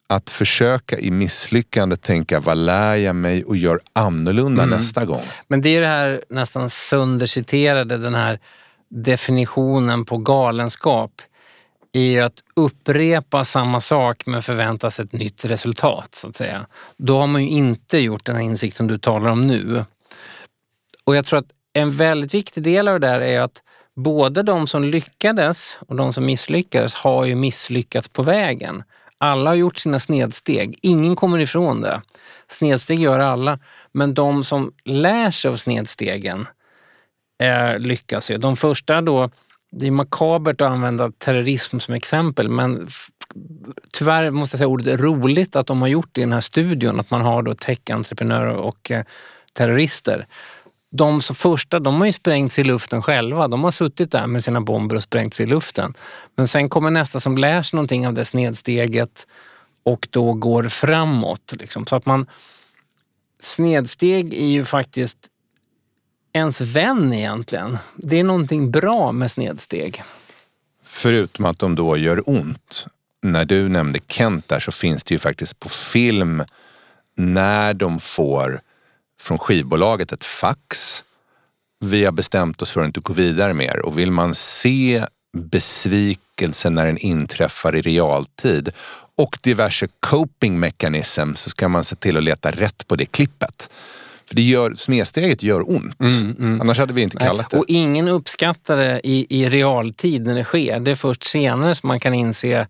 [0.08, 5.24] att försöka i misslyckande tänka vad lär jag mig och gör annorlunda nästa gång.
[5.48, 8.40] Men det är det här nästan sönderciterade, den här
[8.90, 11.12] definitionen på galenskap
[11.94, 16.16] är ju att upprepa samma sak men förvänta sig ett nytt resultat.
[16.16, 16.66] så att säga.
[16.98, 19.86] Då har man ju inte gjort den här insikt som du talar om nu.
[21.04, 23.62] Och jag tror att en väldigt viktig del av det där är att
[23.96, 28.84] både de som lyckades och de som misslyckades har ju misslyckats på vägen.
[29.18, 30.80] Alla har gjort sina snedsteg.
[30.82, 32.02] Ingen kommer ifrån det.
[32.48, 33.60] Snedsteg gör alla.
[33.92, 36.48] Men de som lär sig av snedstegen
[37.38, 38.38] eh, lyckas ju.
[38.38, 39.30] De första då,
[39.72, 42.88] det är makabert att använda terrorism som exempel men
[43.92, 47.00] tyvärr måste jag säga ordet roligt att de har gjort det i den här studion.
[47.00, 49.04] Att man har då tech-entreprenörer och eh,
[49.54, 50.28] terrorister.
[50.92, 53.48] De som första, de har ju sprängt sig i luften själva.
[53.48, 55.94] De har suttit där med sina bomber och sprängt sig i luften.
[56.36, 59.28] Men sen kommer nästa som lär sig någonting av det snedsteget
[59.84, 61.54] och då går framåt.
[61.60, 61.88] Liksom.
[61.88, 62.26] Så att man...
[63.40, 65.18] Snedsteg är ju faktiskt
[66.36, 67.78] ens vän egentligen.
[67.96, 70.04] Det är någonting bra med snedsteg.
[70.84, 72.88] Förutom att de då gör ont.
[73.22, 76.44] När du nämnde Kent där så finns det ju faktiskt på film
[77.18, 78.60] när de får
[79.22, 81.04] från skivbolaget ett fax.
[81.80, 85.06] Vi har bestämt oss för att inte gå vidare mer och vill man se
[85.38, 88.72] besvikelsen när den inträffar i realtid
[89.18, 93.70] och diverse coping mechanism så ska man se till att leta rätt på det klippet.
[94.28, 95.96] För det gör, smedsteget gör ont.
[96.62, 97.58] Annars hade vi inte kallat det.
[97.58, 100.80] Och ingen uppskattar det i, i realtid när det sker.
[100.80, 102.68] Det är först senare som man kan inse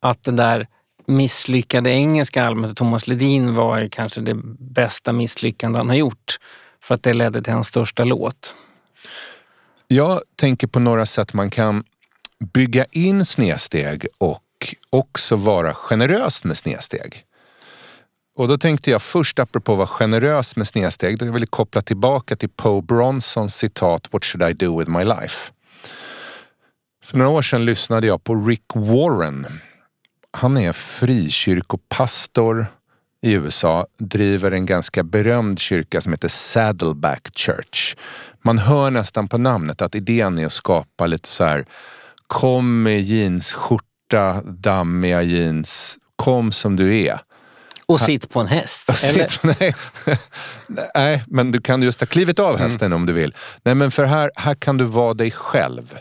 [0.00, 0.66] att det där
[1.06, 6.38] misslyckade engelska albumet Thomas Ledin var kanske det bästa misslyckande han har gjort.
[6.82, 8.54] För att det ledde till hans största låt.
[9.88, 11.84] Jag tänker på några sätt man kan
[12.52, 14.40] bygga in snedsteg och
[14.90, 17.24] också vara generös med snedsteg.
[18.36, 21.82] Och då tänkte jag först, apropå att vara generös med snedsteg, då jag ville koppla
[21.82, 25.52] tillbaka till Poe Bronsons citat What should I do with my life?
[27.04, 29.46] För några år sedan lyssnade jag på Rick Warren.
[30.30, 32.66] Han är frikyrkopastor
[33.22, 37.96] i USA, driver en ganska berömd kyrka som heter Saddleback Church.
[38.42, 41.66] Man hör nästan på namnet att idén är att skapa lite så här
[42.26, 47.18] kom med jeansskjorta, dammiga jeans, kom som du är.
[47.86, 48.96] Och sitt på en häst.
[48.96, 49.74] Sitt- Nej.
[50.94, 53.34] Nej, men du kan just ha klivit av hästen om du vill.
[53.62, 55.98] Nej, men för här, här kan du vara dig själv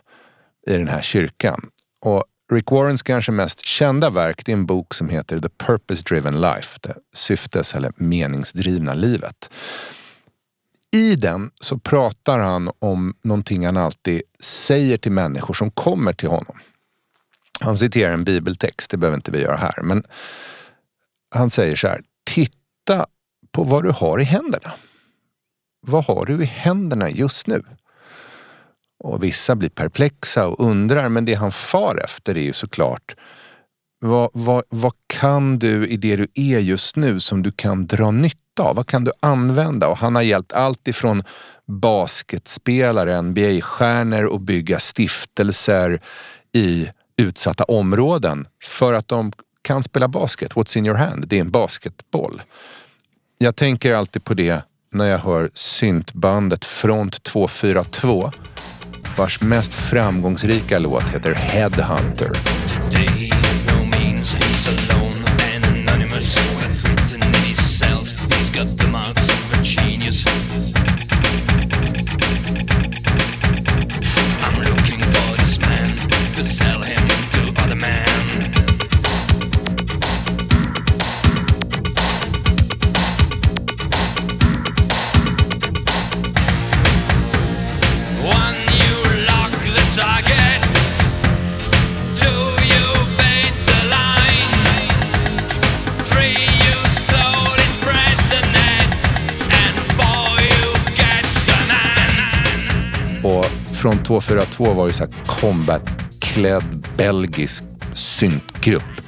[0.68, 1.70] i den här kyrkan.
[2.02, 6.04] Och Rick Warrens kanske mest kända verk det är en bok som heter The Purpose
[6.04, 9.50] Driven Life, det syftes eller meningsdrivna livet.
[10.92, 16.30] I den så pratar han om någonting han alltid säger till människor som kommer till
[16.30, 16.58] honom.
[17.60, 20.04] Han citerar en bibeltext, det behöver inte vi göra här, men
[21.34, 23.06] han säger så här, titta
[23.52, 24.72] på vad du har i händerna.
[25.82, 27.64] Vad har du i händerna just nu?
[29.00, 33.16] Och vissa blir perplexa och undrar, men det han far efter är ju såklart
[34.04, 38.12] vad, vad, vad kan du i det du är just nu som du kan dra
[38.12, 38.76] nytta av?
[38.76, 39.88] Vad kan du använda?
[39.88, 41.24] Och han har hjälpt allt ifrån
[41.66, 46.02] basketspelare, NBA-stjärnor att bygga stiftelser
[46.52, 49.32] i utsatta områden för att de
[49.64, 50.54] kan spela basket.
[50.54, 51.28] What's in your hand?
[51.28, 52.42] Det är en basketboll.
[53.38, 58.32] Jag tänker alltid på det när jag hör syntbandet Front 242
[59.18, 62.30] vars mest framgångsrika låt heter Headhunter.
[103.84, 107.64] Från 242 var ju så här combat-klädd belgisk
[107.94, 109.02] syntgrupp.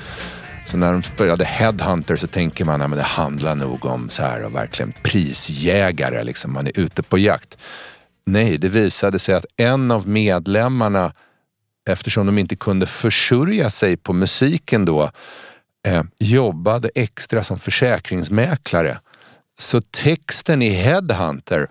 [0.66, 4.46] Så när de spelade Headhunter så tänker man att det handlar nog om så här
[4.46, 7.58] och verkligen prisjägare, liksom man är ute på jakt.
[8.26, 11.14] Nej, det visade sig att en av medlemmarna,
[11.90, 15.12] eftersom de inte kunde försörja sig på musiken då,
[15.88, 19.00] eh, jobbade extra som försäkringsmäklare.
[19.60, 21.68] Så texten i Headhunter,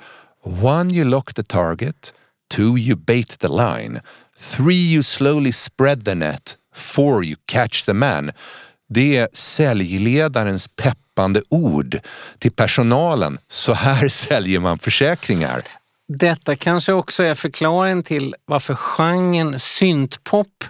[0.62, 2.12] one you lock the target,
[2.55, 4.00] two you bait the line,
[4.38, 8.32] three you slowly spread the net, four you catch the man.
[8.88, 11.98] Det är säljledarens peppande ord
[12.38, 13.38] till personalen.
[13.48, 15.62] Så här säljer man försäkringar.
[16.09, 20.64] Detta kanske också är förklaringen till varför genren syntpop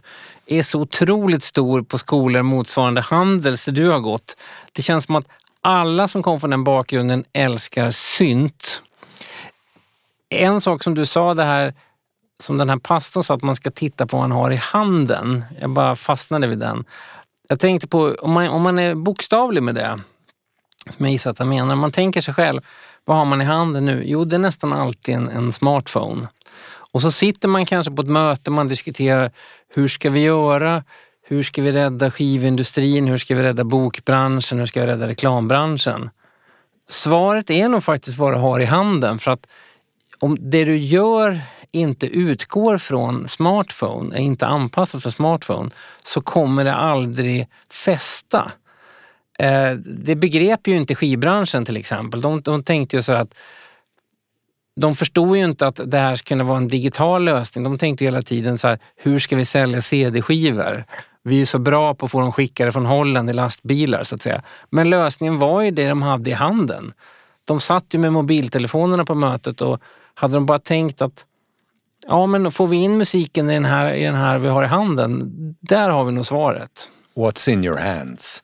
[0.47, 4.37] är så otroligt stor på skolor motsvarande Handels där du har gått.
[4.73, 5.27] Det känns som att
[5.61, 8.83] alla som kom från den bakgrunden älskar synt.
[10.35, 11.75] En sak som du sa det här,
[12.41, 15.45] som den här pastorn sa att man ska titta på vad man har i handen.
[15.61, 16.85] Jag bara fastnade vid den.
[17.49, 19.99] Jag tänkte på, om man, om man är bokstavlig med det,
[20.91, 22.61] som jag gissar att han menar, om man tänker sig själv,
[23.05, 24.03] vad har man i handen nu?
[24.07, 26.29] Jo, det är nästan alltid en, en smartphone.
[26.93, 29.31] Och så sitter man kanske på ett möte, man diskuterar
[29.75, 30.85] hur ska vi göra?
[31.27, 33.07] Hur ska vi rädda skivindustrin?
[33.07, 34.59] Hur ska vi rädda bokbranschen?
[34.59, 36.11] Hur ska vi rädda reklambranschen?
[36.89, 39.47] Svaret är nog faktiskt vad du har i handen för att
[40.25, 41.41] om det du gör
[41.73, 45.71] inte utgår från smartphone, är inte anpassat för smartphone,
[46.05, 48.53] så kommer det aldrig fästa.
[49.39, 52.21] Eh, det begrep ju inte skivbranschen till exempel.
[52.21, 53.35] De, de tänkte ju så att
[54.81, 57.65] de förstod ju inte att det här skulle vara en digital lösning.
[57.65, 60.85] De tänkte hela tiden så här, hur ska vi sälja CD-skivor?
[61.23, 64.23] Vi är så bra på att få dem skickade från Holland i lastbilar så att
[64.23, 64.43] säga.
[64.71, 66.93] Men lösningen var ju det de hade i handen.
[67.45, 69.81] De satt ju med mobiltelefonerna på mötet och
[70.15, 71.25] hade de bara tänkt att
[72.07, 74.67] ja, men får vi in musiken i den här, i den här vi har i
[74.67, 75.21] handen,
[75.61, 76.91] där har vi nog svaret.
[77.15, 78.43] What's in your hands?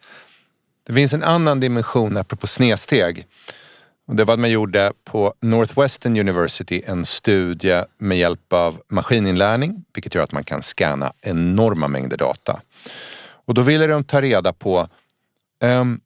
[0.86, 3.26] Det finns en annan dimension apropå snedsteg.
[4.06, 9.84] Och det var att man gjorde på Northwestern University en studie med hjälp av maskininlärning,
[9.94, 12.60] vilket gör att man kan scanna enorma mängder data.
[13.46, 14.88] Och då ville de ta reda på,
[15.60, 16.00] um,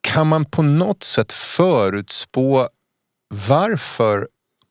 [0.00, 2.68] kan man på något sätt förutspå
[3.48, 4.28] varför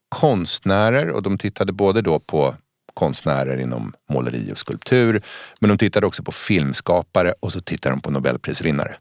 [0.09, 2.55] konstnärer, och de tittade både då på
[2.93, 5.21] konstnärer inom måleri och skulptur,
[5.59, 8.95] men de tittade också på filmskapare och så tittade de på Nobelprisvinnare.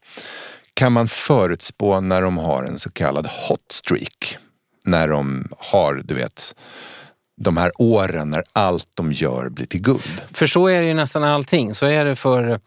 [0.75, 4.39] Kan man förutspå när de har en så kallad hot streak?
[4.87, 6.55] När de har, du vet,
[7.41, 10.23] de här åren när allt de gör blir till guld.
[10.33, 11.75] För så är det ju nästan allting.
[11.75, 12.61] Så är det för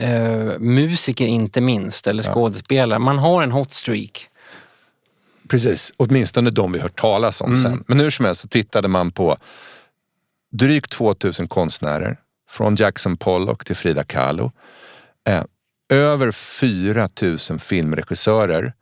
[0.00, 2.98] eh, musiker inte minst, eller skådespelare.
[2.98, 4.29] Man har en hot streak.
[5.50, 7.84] Precis, åtminstone de vi hört talas om sen.
[7.86, 9.36] Men hur som helst så tittade man på
[10.52, 12.16] drygt 2000 konstnärer.
[12.50, 14.52] Från Jackson Pollock till Frida Kahlo.
[15.28, 15.44] Eh,
[15.92, 18.72] över 4000 filmregissörer.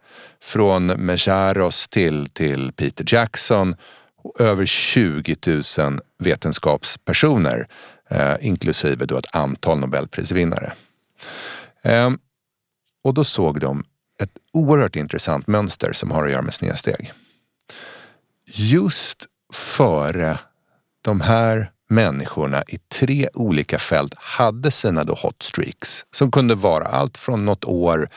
[0.42, 3.76] Från Mejaros till, till Peter Jackson.
[4.22, 5.36] Och över 20
[5.78, 7.68] 000 vetenskapspersoner.
[8.10, 10.72] Eh, inklusive då ett antal Nobelprisvinnare.
[11.82, 12.10] Eh,
[13.04, 13.84] och då såg de
[14.52, 17.12] oerhört intressant mönster som har att göra med snedsteg.
[18.46, 20.38] Just före
[21.02, 26.84] de här människorna i tre olika fält hade sina då hot streaks som kunde vara
[26.84, 28.08] allt från något år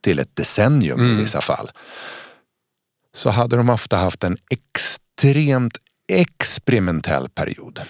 [0.00, 1.70] till ett decennium i vissa fall.
[3.14, 5.76] Så hade de ofta haft en extremt
[6.08, 7.80] experimentell period.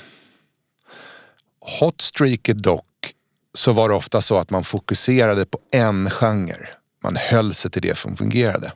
[1.61, 3.15] Hot streaket dock
[3.55, 6.69] så var det ofta så att man fokuserade på en genre.
[7.03, 8.73] Man höll sig till det som fungerade.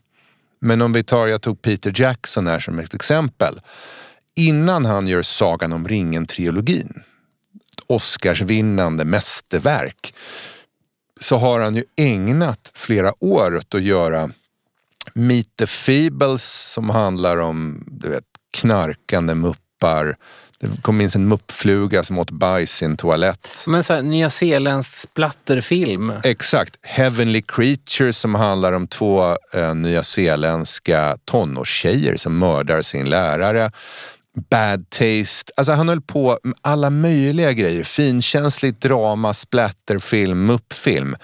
[0.60, 3.60] Men om vi tar, jag tog Peter Jackson här som ett exempel.
[4.34, 7.02] Innan han gör Sagan om ringen-trilogin,
[7.72, 10.14] ett Oscarsvinnande mästerverk,
[11.20, 14.30] så har han ju ägnat flera år åt att göra
[15.14, 20.16] Meet the Feebles som handlar om du vet, knarkande muppar.
[20.62, 23.64] Det kom minst en muppfluga som åt bajs i en toalett.
[23.66, 26.12] Men så här, Nya Zeeländsk splatterfilm.
[26.24, 26.76] Exakt.
[26.82, 33.70] Heavenly Creatures som handlar om två eh, nyzeeländska tonårstjejer som mördar sin lärare.
[34.50, 35.52] Bad Taste.
[35.56, 37.82] Alltså han höll på med alla möjliga grejer.
[37.82, 41.16] Finkänsligt drama, splatterfilm, muppfilm.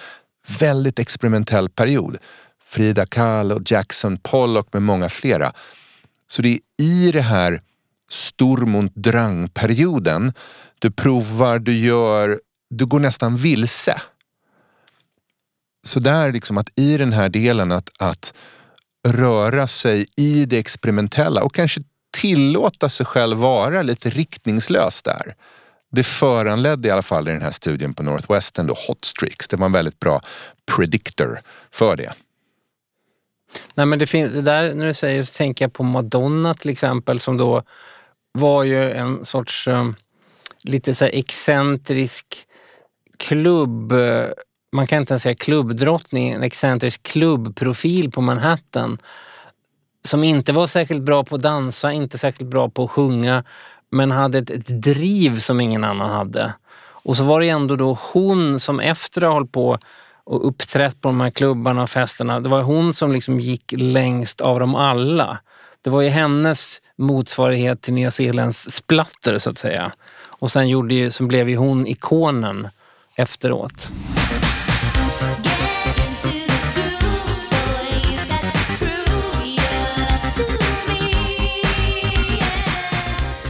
[0.61, 2.19] Väldigt experimentell period.
[2.65, 5.53] Frida Kahlo, Jackson Pollock med många flera.
[6.27, 7.61] Så det är i det här
[8.09, 10.33] Sturm und Drang-perioden
[10.79, 12.41] du provar, du gör,
[12.71, 14.03] du går nästan vilse.
[15.87, 18.35] Så där liksom att i den här delen att, att
[19.09, 21.81] röra sig i det experimentella och kanske
[22.11, 25.35] tillåta sig själv vara lite riktningslös där.
[25.91, 29.49] Det föranledde i alla fall i den här studien på Northwestern då hot streaks.
[29.49, 30.21] Det var en väldigt bra
[30.77, 31.41] predictor
[31.71, 32.13] för det.
[33.75, 36.71] Nej, men det finns, det där när du säger så tänker jag på Madonna till
[36.71, 37.63] exempel som då
[38.33, 39.95] var ju en sorts um,
[40.63, 42.27] lite så här excentrisk
[43.19, 44.27] klubb eh,
[44.73, 48.99] man kan inte ens säga klubbdrottning, en excentrisk klubbprofil på Manhattan
[50.05, 53.45] som inte var särskilt bra på att dansa, inte särskilt bra på att sjunga,
[53.91, 56.55] men hade ett, ett driv som ingen annan hade.
[56.81, 59.79] Och så var det ändå då hon som efter att ha hållit på
[60.25, 64.41] och uppträtt på de här klubbarna och festerna, det var hon som liksom gick längst
[64.41, 65.39] av dem alla.
[65.83, 69.93] Det var ju hennes motsvarighet till Nya Zeelands splatter så att säga.
[70.21, 72.69] Och sen, gjorde ju, sen blev ju hon ikonen
[73.17, 73.89] efteråt.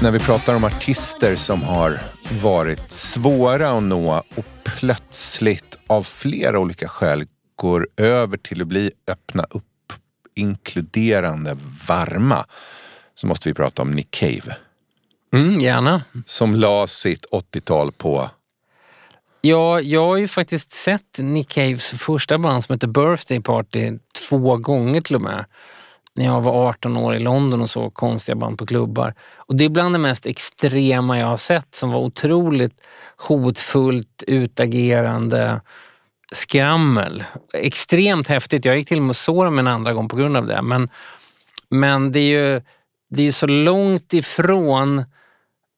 [0.03, 1.99] När vi pratar om artister som har
[2.42, 7.26] varit svåra att nå och plötsligt av flera olika skäl
[7.57, 9.92] går över till att bli öppna upp,
[10.34, 11.57] inkluderande,
[11.88, 12.44] varma,
[13.18, 14.56] så måste vi prata om Nick Cave.
[15.32, 16.02] Mm, gärna.
[16.26, 18.30] Som la sitt 80-tal på
[19.40, 23.98] Ja, jag har ju faktiskt sett Nick Caves första band som heter Birthday Party
[24.28, 25.44] två gånger till och med.
[26.14, 29.14] När jag var 18 år i London och så konstiga band på klubbar.
[29.36, 35.60] Och det är bland det mest extrema jag har sett som var otroligt hotfullt, utagerande,
[36.32, 37.24] skrammel.
[37.52, 38.64] Extremt häftigt.
[38.64, 40.62] Jag gick till och med och såg dem en andra gång på grund av det.
[40.62, 40.88] Men,
[41.68, 42.62] men det är ju
[43.09, 45.04] det är så långt ifrån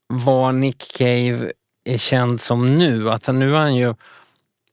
[0.07, 1.53] vad Nick Cave
[1.85, 3.11] är känd som nu.
[3.11, 3.95] Att nu är han ju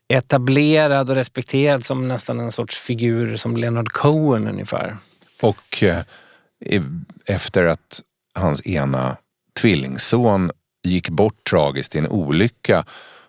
[0.08, 4.98] etablerad och respekterad som nästan en sorts figur som Leonard Cohen ungefär.
[5.42, 6.02] Och eh,
[7.26, 8.02] efter att
[8.36, 9.18] hans ena
[9.62, 10.52] tvillingson
[10.84, 12.86] gick bort tragiskt i en olycka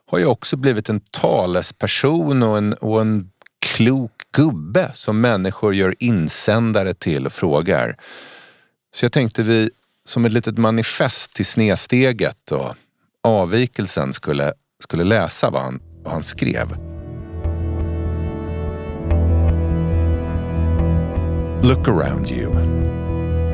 [0.07, 5.95] har ju också blivit en talesperson och en, och en klok gubbe som människor gör
[5.99, 7.97] insändare till och frågar.
[8.95, 9.71] Så jag tänkte vi
[10.05, 12.75] som ett litet manifest till snedsteget och
[13.23, 16.77] avvikelsen skulle, skulle läsa vad han, vad han skrev.
[21.63, 22.53] Look around you.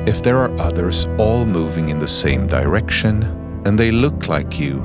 [0.06, 3.24] If there are others all moving in the same direction,
[3.64, 4.82] and they look like you,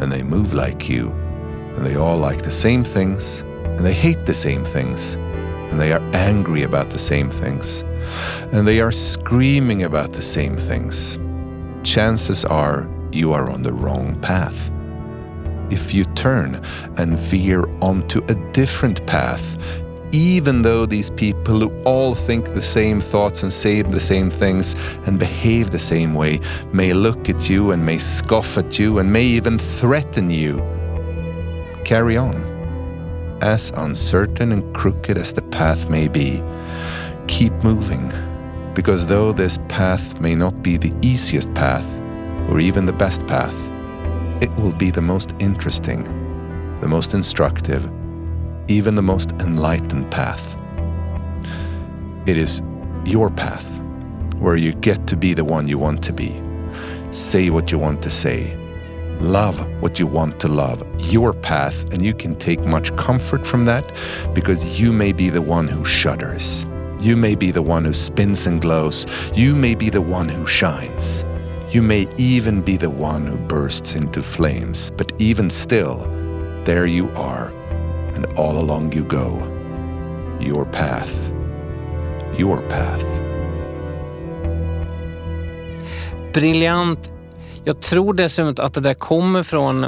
[0.00, 1.10] and they move like you,
[1.76, 5.16] and they all like the same things, and they hate the same things,
[5.70, 7.82] and they are angry about the same things,
[8.52, 11.18] and they are screaming about the same things,
[11.82, 14.70] chances are you are on the wrong path.
[15.70, 16.62] If you turn
[16.96, 19.56] and veer onto a different path,
[20.12, 24.74] even though these people who all think the same thoughts and say the same things
[25.04, 26.40] and behave the same way
[26.72, 30.62] may look at you and may scoff at you and may even threaten you,
[31.84, 32.55] carry on.
[33.42, 36.42] As uncertain and crooked as the path may be,
[37.26, 38.10] keep moving,
[38.72, 41.86] because though this path may not be the easiest path
[42.48, 43.54] or even the best path,
[44.42, 46.04] it will be the most interesting,
[46.80, 47.84] the most instructive,
[48.68, 50.56] even the most enlightened path.
[52.26, 52.62] It is
[53.04, 53.66] your path
[54.36, 56.40] where you get to be the one you want to be.
[57.10, 58.56] Say what you want to say.
[59.20, 60.84] Love what you want to love.
[61.10, 63.84] Your path, and you can take much comfort from that
[64.34, 66.66] because you may be the one who shudders.
[67.00, 69.06] You may be the one who spins and glows.
[69.34, 71.24] You may be the one who shines.
[71.70, 74.90] You may even be the one who bursts into flames.
[74.96, 75.98] But even still,
[76.64, 77.48] there you are,
[78.14, 79.38] and all along you go.
[80.40, 81.12] Your path.
[82.38, 83.02] Your path.
[86.32, 87.15] Briljant.
[87.66, 89.84] Jag tror dessutom att det där kommer från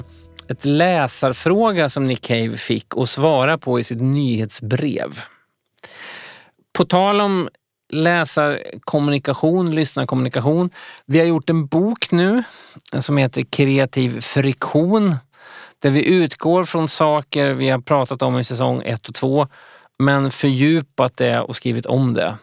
[0.49, 5.21] ett läsarfråga som Nick Cave fick och svara på i sitt nyhetsbrev.
[6.73, 7.49] På tal om
[7.93, 10.71] läsarkommunikation, lyssnarkommunikation.
[11.07, 12.43] Vi har gjort en bok nu
[12.99, 15.17] som heter Kreativ friktion
[15.79, 19.47] där vi utgår från saker vi har pratat om i säsong 1 och 2
[19.99, 22.37] men fördjupat det och skrivit om det.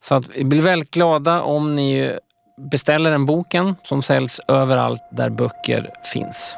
[0.00, 2.18] Så att vi blir väldigt glada om ni
[2.58, 6.56] beställer den boken som säljs överallt där böcker finns.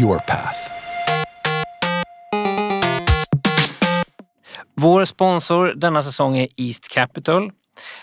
[0.00, 0.58] Your path.
[4.74, 7.52] Vår sponsor denna säsong är East Capital.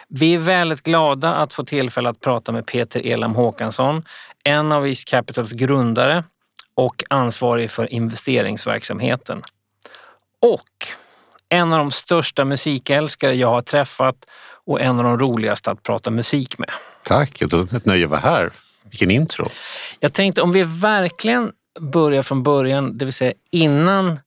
[0.08, 4.04] Vi är väldigt glada att få tillfälle att prata med Peter Elam Håkansson,
[4.44, 6.24] en av East Capitals grundare
[6.76, 9.44] och ansvarig för investeringsverksamheten.
[10.42, 10.88] Och
[11.50, 14.16] en av de största musikälskare jag har träffat
[14.66, 16.70] och en av de roligaste att prata musik med.
[17.08, 18.52] Tack, ett ett nöje att vara här.
[18.84, 19.50] Vilken intro.
[20.00, 24.20] Jag tänkte om vi verkligen börjar från början, det vill säga innan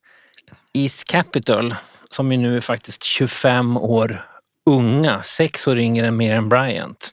[0.73, 1.75] East Capital,
[2.11, 4.23] som ju nu är faktiskt 25 år
[4.71, 7.11] unga, sex år yngre än Miriam Bryant.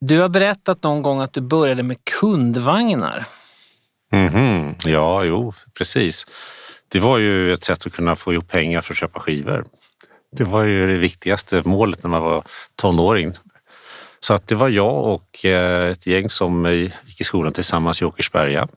[0.00, 3.24] Du har berättat någon gång att du började med kundvagnar.
[4.12, 4.74] Mhm.
[4.84, 6.26] Ja, jo, precis.
[6.88, 9.64] det var ju ett sätt att kunna få ihop pengar för att köpa skivor.
[10.36, 12.44] Det var ju det viktigaste målet när man var
[12.76, 13.32] tonåring.
[14.24, 18.02] Så att det var jag och eh, ett gäng som eh, gick i skolan tillsammans
[18.02, 18.68] i Åkersberga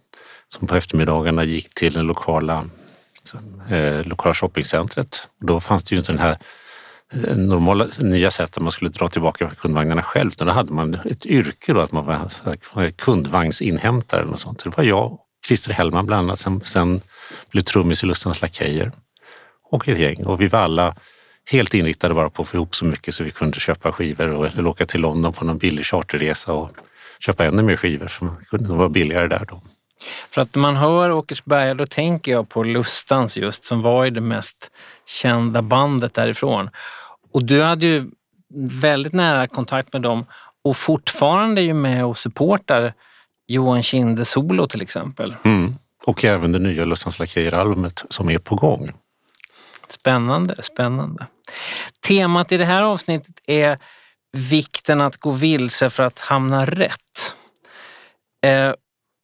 [0.49, 2.65] som på eftermiddagarna gick till det lokala,
[3.69, 5.27] eh, lokala shoppingcentret.
[5.39, 6.37] Då fanns det ju inte den här
[7.13, 10.27] eh, normala nya sättet man skulle dra tillbaka kundvagnarna själv.
[10.27, 14.63] utan Då hade man ett yrke då, att man var kundvagnsinhämtare eller något sånt.
[14.63, 17.01] Det var jag, Christer Hellman bland annat, som sen
[17.51, 18.91] blev trummis i Lustans Lakejer
[19.71, 20.25] och ett gäng.
[20.25, 20.95] Och vi var alla
[21.51, 24.45] helt inriktade bara på att få ihop så mycket så vi kunde köpa skivor och,
[24.45, 26.71] eller åka till London på någon billig charterresa och
[27.19, 29.61] köpa ännu mer skivor som kunde vara billigare där då.
[30.29, 34.11] För att när man hör Åkersberga då tänker jag på Lustans just som var ju
[34.11, 34.71] det mest
[35.05, 36.69] kända bandet därifrån.
[37.31, 38.11] Och du hade ju
[38.81, 40.25] väldigt nära kontakt med dem
[40.63, 42.93] och fortfarande är ju med och supportar
[43.47, 45.35] Johan Kinde solo till exempel.
[45.43, 45.75] Mm.
[46.05, 48.91] Och även det nya Lustans Lakejer-albumet som är på gång.
[49.89, 51.27] Spännande, spännande.
[52.07, 53.79] Temat i det här avsnittet är
[54.37, 57.35] vikten att gå vilse för att hamna rätt.
[58.45, 58.73] Eh,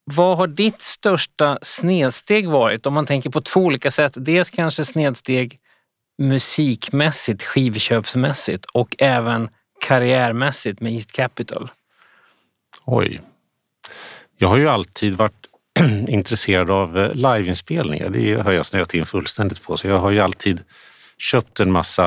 [0.03, 2.85] vad har ditt största snedsteg varit?
[2.85, 4.13] Om man tänker på två olika sätt.
[4.15, 5.59] Dels kanske snedsteg
[6.17, 9.49] musikmässigt, skivköpsmässigt och även
[9.85, 11.71] karriärmässigt med East Capital.
[12.85, 13.21] Oj.
[14.37, 15.47] Jag har ju alltid varit
[16.07, 18.09] intresserad av eh, liveinspelningar.
[18.09, 19.77] Det har jag snöat in fullständigt på.
[19.77, 20.63] Så jag har ju alltid
[21.21, 22.05] köpt en massa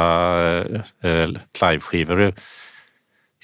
[1.01, 1.29] eh, eh,
[1.62, 2.35] liveskivor.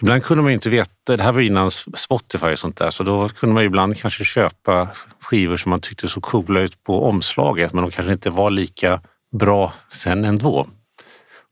[0.03, 3.03] Ibland kunde man ju inte veta, det här var innan Spotify och sånt där, så
[3.03, 4.89] då kunde man ibland kanske köpa
[5.21, 9.01] skivor som man tyckte såg coola ut på omslaget, men de kanske inte var lika
[9.33, 10.66] bra sen ändå.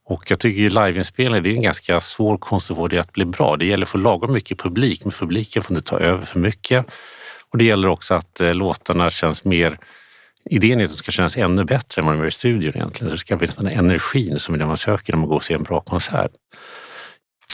[0.05, 3.13] Och jag tycker ju liveinspelning det är en ganska svår konst att få det att
[3.13, 3.55] bli bra.
[3.57, 6.85] Det gäller att få lagom mycket publik, men publiken får inte ta över för mycket.
[7.51, 9.79] Och det gäller också att eh, låtarna känns mer...
[10.45, 13.09] Idén är att de ska kännas ännu bättre än vad de gör i studion egentligen.
[13.09, 15.35] Så det ska bli den här energin som är det man söker när man går
[15.35, 16.31] och ser en bra konsert.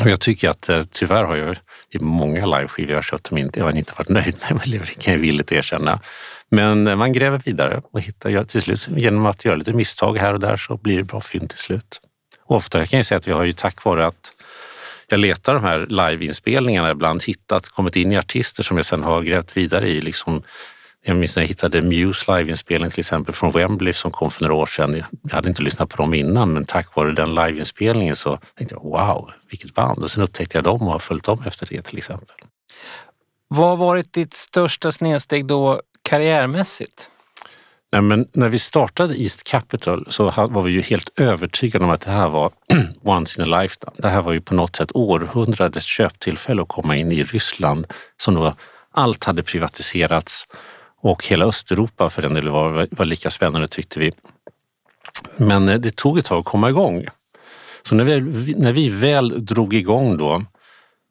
[0.01, 1.57] Och jag tycker att eh, tyvärr har jag
[1.91, 5.03] det är många liveskivor jag har köpt som inte, jag inte varit nöjd med, det
[5.03, 5.99] kan jag villigt erkänna.
[6.49, 10.33] Men eh, man gräver vidare och hittar till slut, genom att göra lite misstag här
[10.33, 12.01] och där så blir det bra fynd till slut.
[12.45, 14.31] Och ofta kan jag säga att vi har ju tack vare att
[15.07, 19.21] jag letar de här liveinspelningarna ibland hittat, kommit in i artister som jag sen har
[19.21, 20.01] grävt vidare i.
[20.01, 20.43] Liksom,
[21.07, 24.55] jag minns när jag hittade Muse liveinspelning till exempel från Wembley som kom för några
[24.55, 25.03] år sedan.
[25.21, 28.83] Jag hade inte lyssnat på dem innan men tack vare den liveinspelningen så tänkte jag
[28.83, 30.03] wow, vilket band.
[30.03, 32.35] Och sen upptäckte jag dem och har följt dem efter det till exempel.
[33.47, 37.09] Vad har varit ditt största snedsteg då karriärmässigt?
[37.91, 42.01] Nej, men när vi startade East Capital så var vi ju helt övertygade om att
[42.01, 42.51] det här var
[43.03, 43.93] once in a lifetime.
[43.97, 47.87] Det här var ju på något sätt århundradets köptillfälle att komma in i Ryssland
[48.17, 48.53] som då
[48.91, 50.47] allt hade privatiserats
[51.05, 54.11] och hela Östeuropa för den delen var, var lika spännande tyckte vi.
[55.37, 57.05] Men eh, det tog ett tag att komma igång.
[57.83, 60.33] Så när vi, när vi väl drog igång då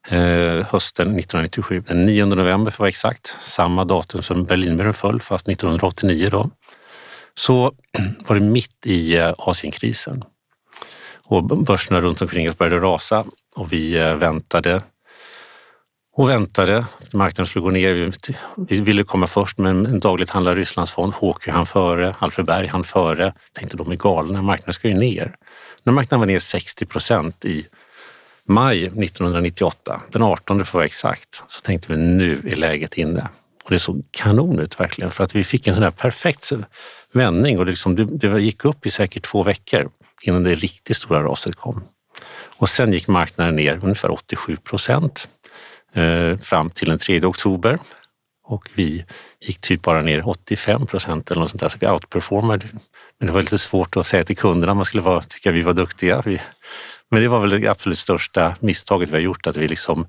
[0.08, 5.20] eh, hösten 1997, den 9 november för att vara exakt, samma datum som Berlinmuren föll,
[5.20, 6.50] fast 1989 då,
[7.34, 7.72] så
[8.26, 10.24] var det mitt i eh, Asienkrisen.
[11.26, 13.24] Och börserna runt omkring oss började rasa
[13.56, 14.82] och vi eh, väntade
[16.16, 16.86] och väntade.
[17.12, 18.12] Marknaden skulle gå ner.
[18.56, 22.84] Vi, ville komma först men en dagligt handlar Rysslandsfond, HQ han före, Alfred Berg han
[22.84, 23.32] före.
[23.52, 25.36] Tänkte de är galna, marknaden ska ju ner.
[25.82, 27.66] När marknaden var ner 60 procent i
[28.48, 33.28] maj 1998, den 18 för att vara exakt, så tänkte vi nu är läget inne.
[33.64, 36.52] Och det såg kanon ut verkligen för att vi fick en sån här perfekt
[37.12, 39.90] vändning och det, liksom, det, det gick upp i säkert två veckor
[40.22, 41.84] innan det riktigt stora raset kom.
[42.56, 45.28] Och sen gick marknaden ner ungefär 87 procent
[45.94, 47.78] Eh, fram till den 3 oktober
[48.46, 49.04] och vi
[49.40, 52.66] gick typ bara ner 85 procent eller något sånt där, så vi outperformade.
[53.18, 55.62] Men det var lite svårt att säga till kunderna att man skulle vara, tycka vi
[55.62, 56.22] var duktiga.
[56.24, 56.40] Vi,
[57.10, 60.06] men det var väl det absolut största misstaget vi har gjort, att vi liksom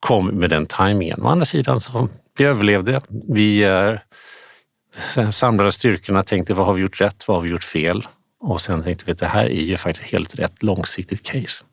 [0.00, 1.22] kom med den tajmingen.
[1.22, 2.08] Å andra sidan så
[2.38, 3.00] vi överlevde.
[3.28, 8.06] Vi eh, samlade styrkorna, tänkte vad har vi gjort rätt, vad har vi gjort fel?
[8.40, 11.64] Och sen tänkte vi att det här är ju faktiskt helt rätt långsiktigt case.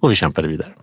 [0.00, 0.74] Och vi kämpade vidare.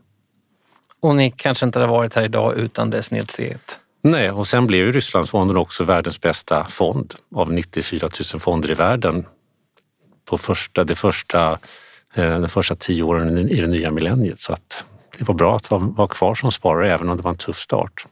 [1.02, 3.80] Och ni kanske inte hade varit här idag utan det snedsteget.
[4.02, 8.74] Nej, och sen blev ju Rysslandsfonden också världens bästa fond av 94 000 fonder i
[8.74, 9.26] världen
[10.30, 11.60] på första, det första,
[12.14, 14.40] eh, de första tio åren i det nya millenniet.
[14.40, 14.86] Så att
[15.18, 18.06] det var bra att vara kvar som sparare även om det var en tuff start.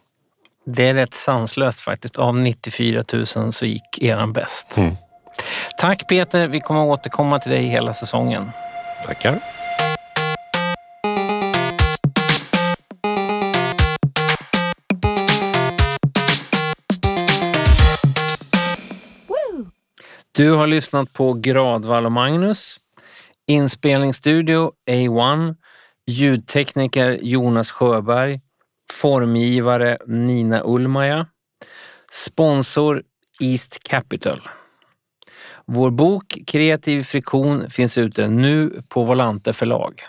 [0.66, 2.16] Det är rätt sanslöst faktiskt.
[2.16, 4.78] Av 94 000 så gick eran bäst.
[4.78, 4.96] Mm.
[5.78, 8.52] Tack Peter, vi kommer återkomma till dig hela säsongen.
[9.06, 9.55] Tackar.
[20.36, 22.80] Du har lyssnat på Gradvall och Magnus,
[23.48, 25.56] inspelningsstudio A1,
[26.08, 28.42] ljudtekniker Jonas Sjöberg,
[28.94, 31.28] formgivare Nina Ulmaja,
[32.12, 33.04] sponsor
[33.40, 34.42] East Capital.
[35.66, 40.02] Vår bok Kreativ friktion finns ute nu på Volante förlag.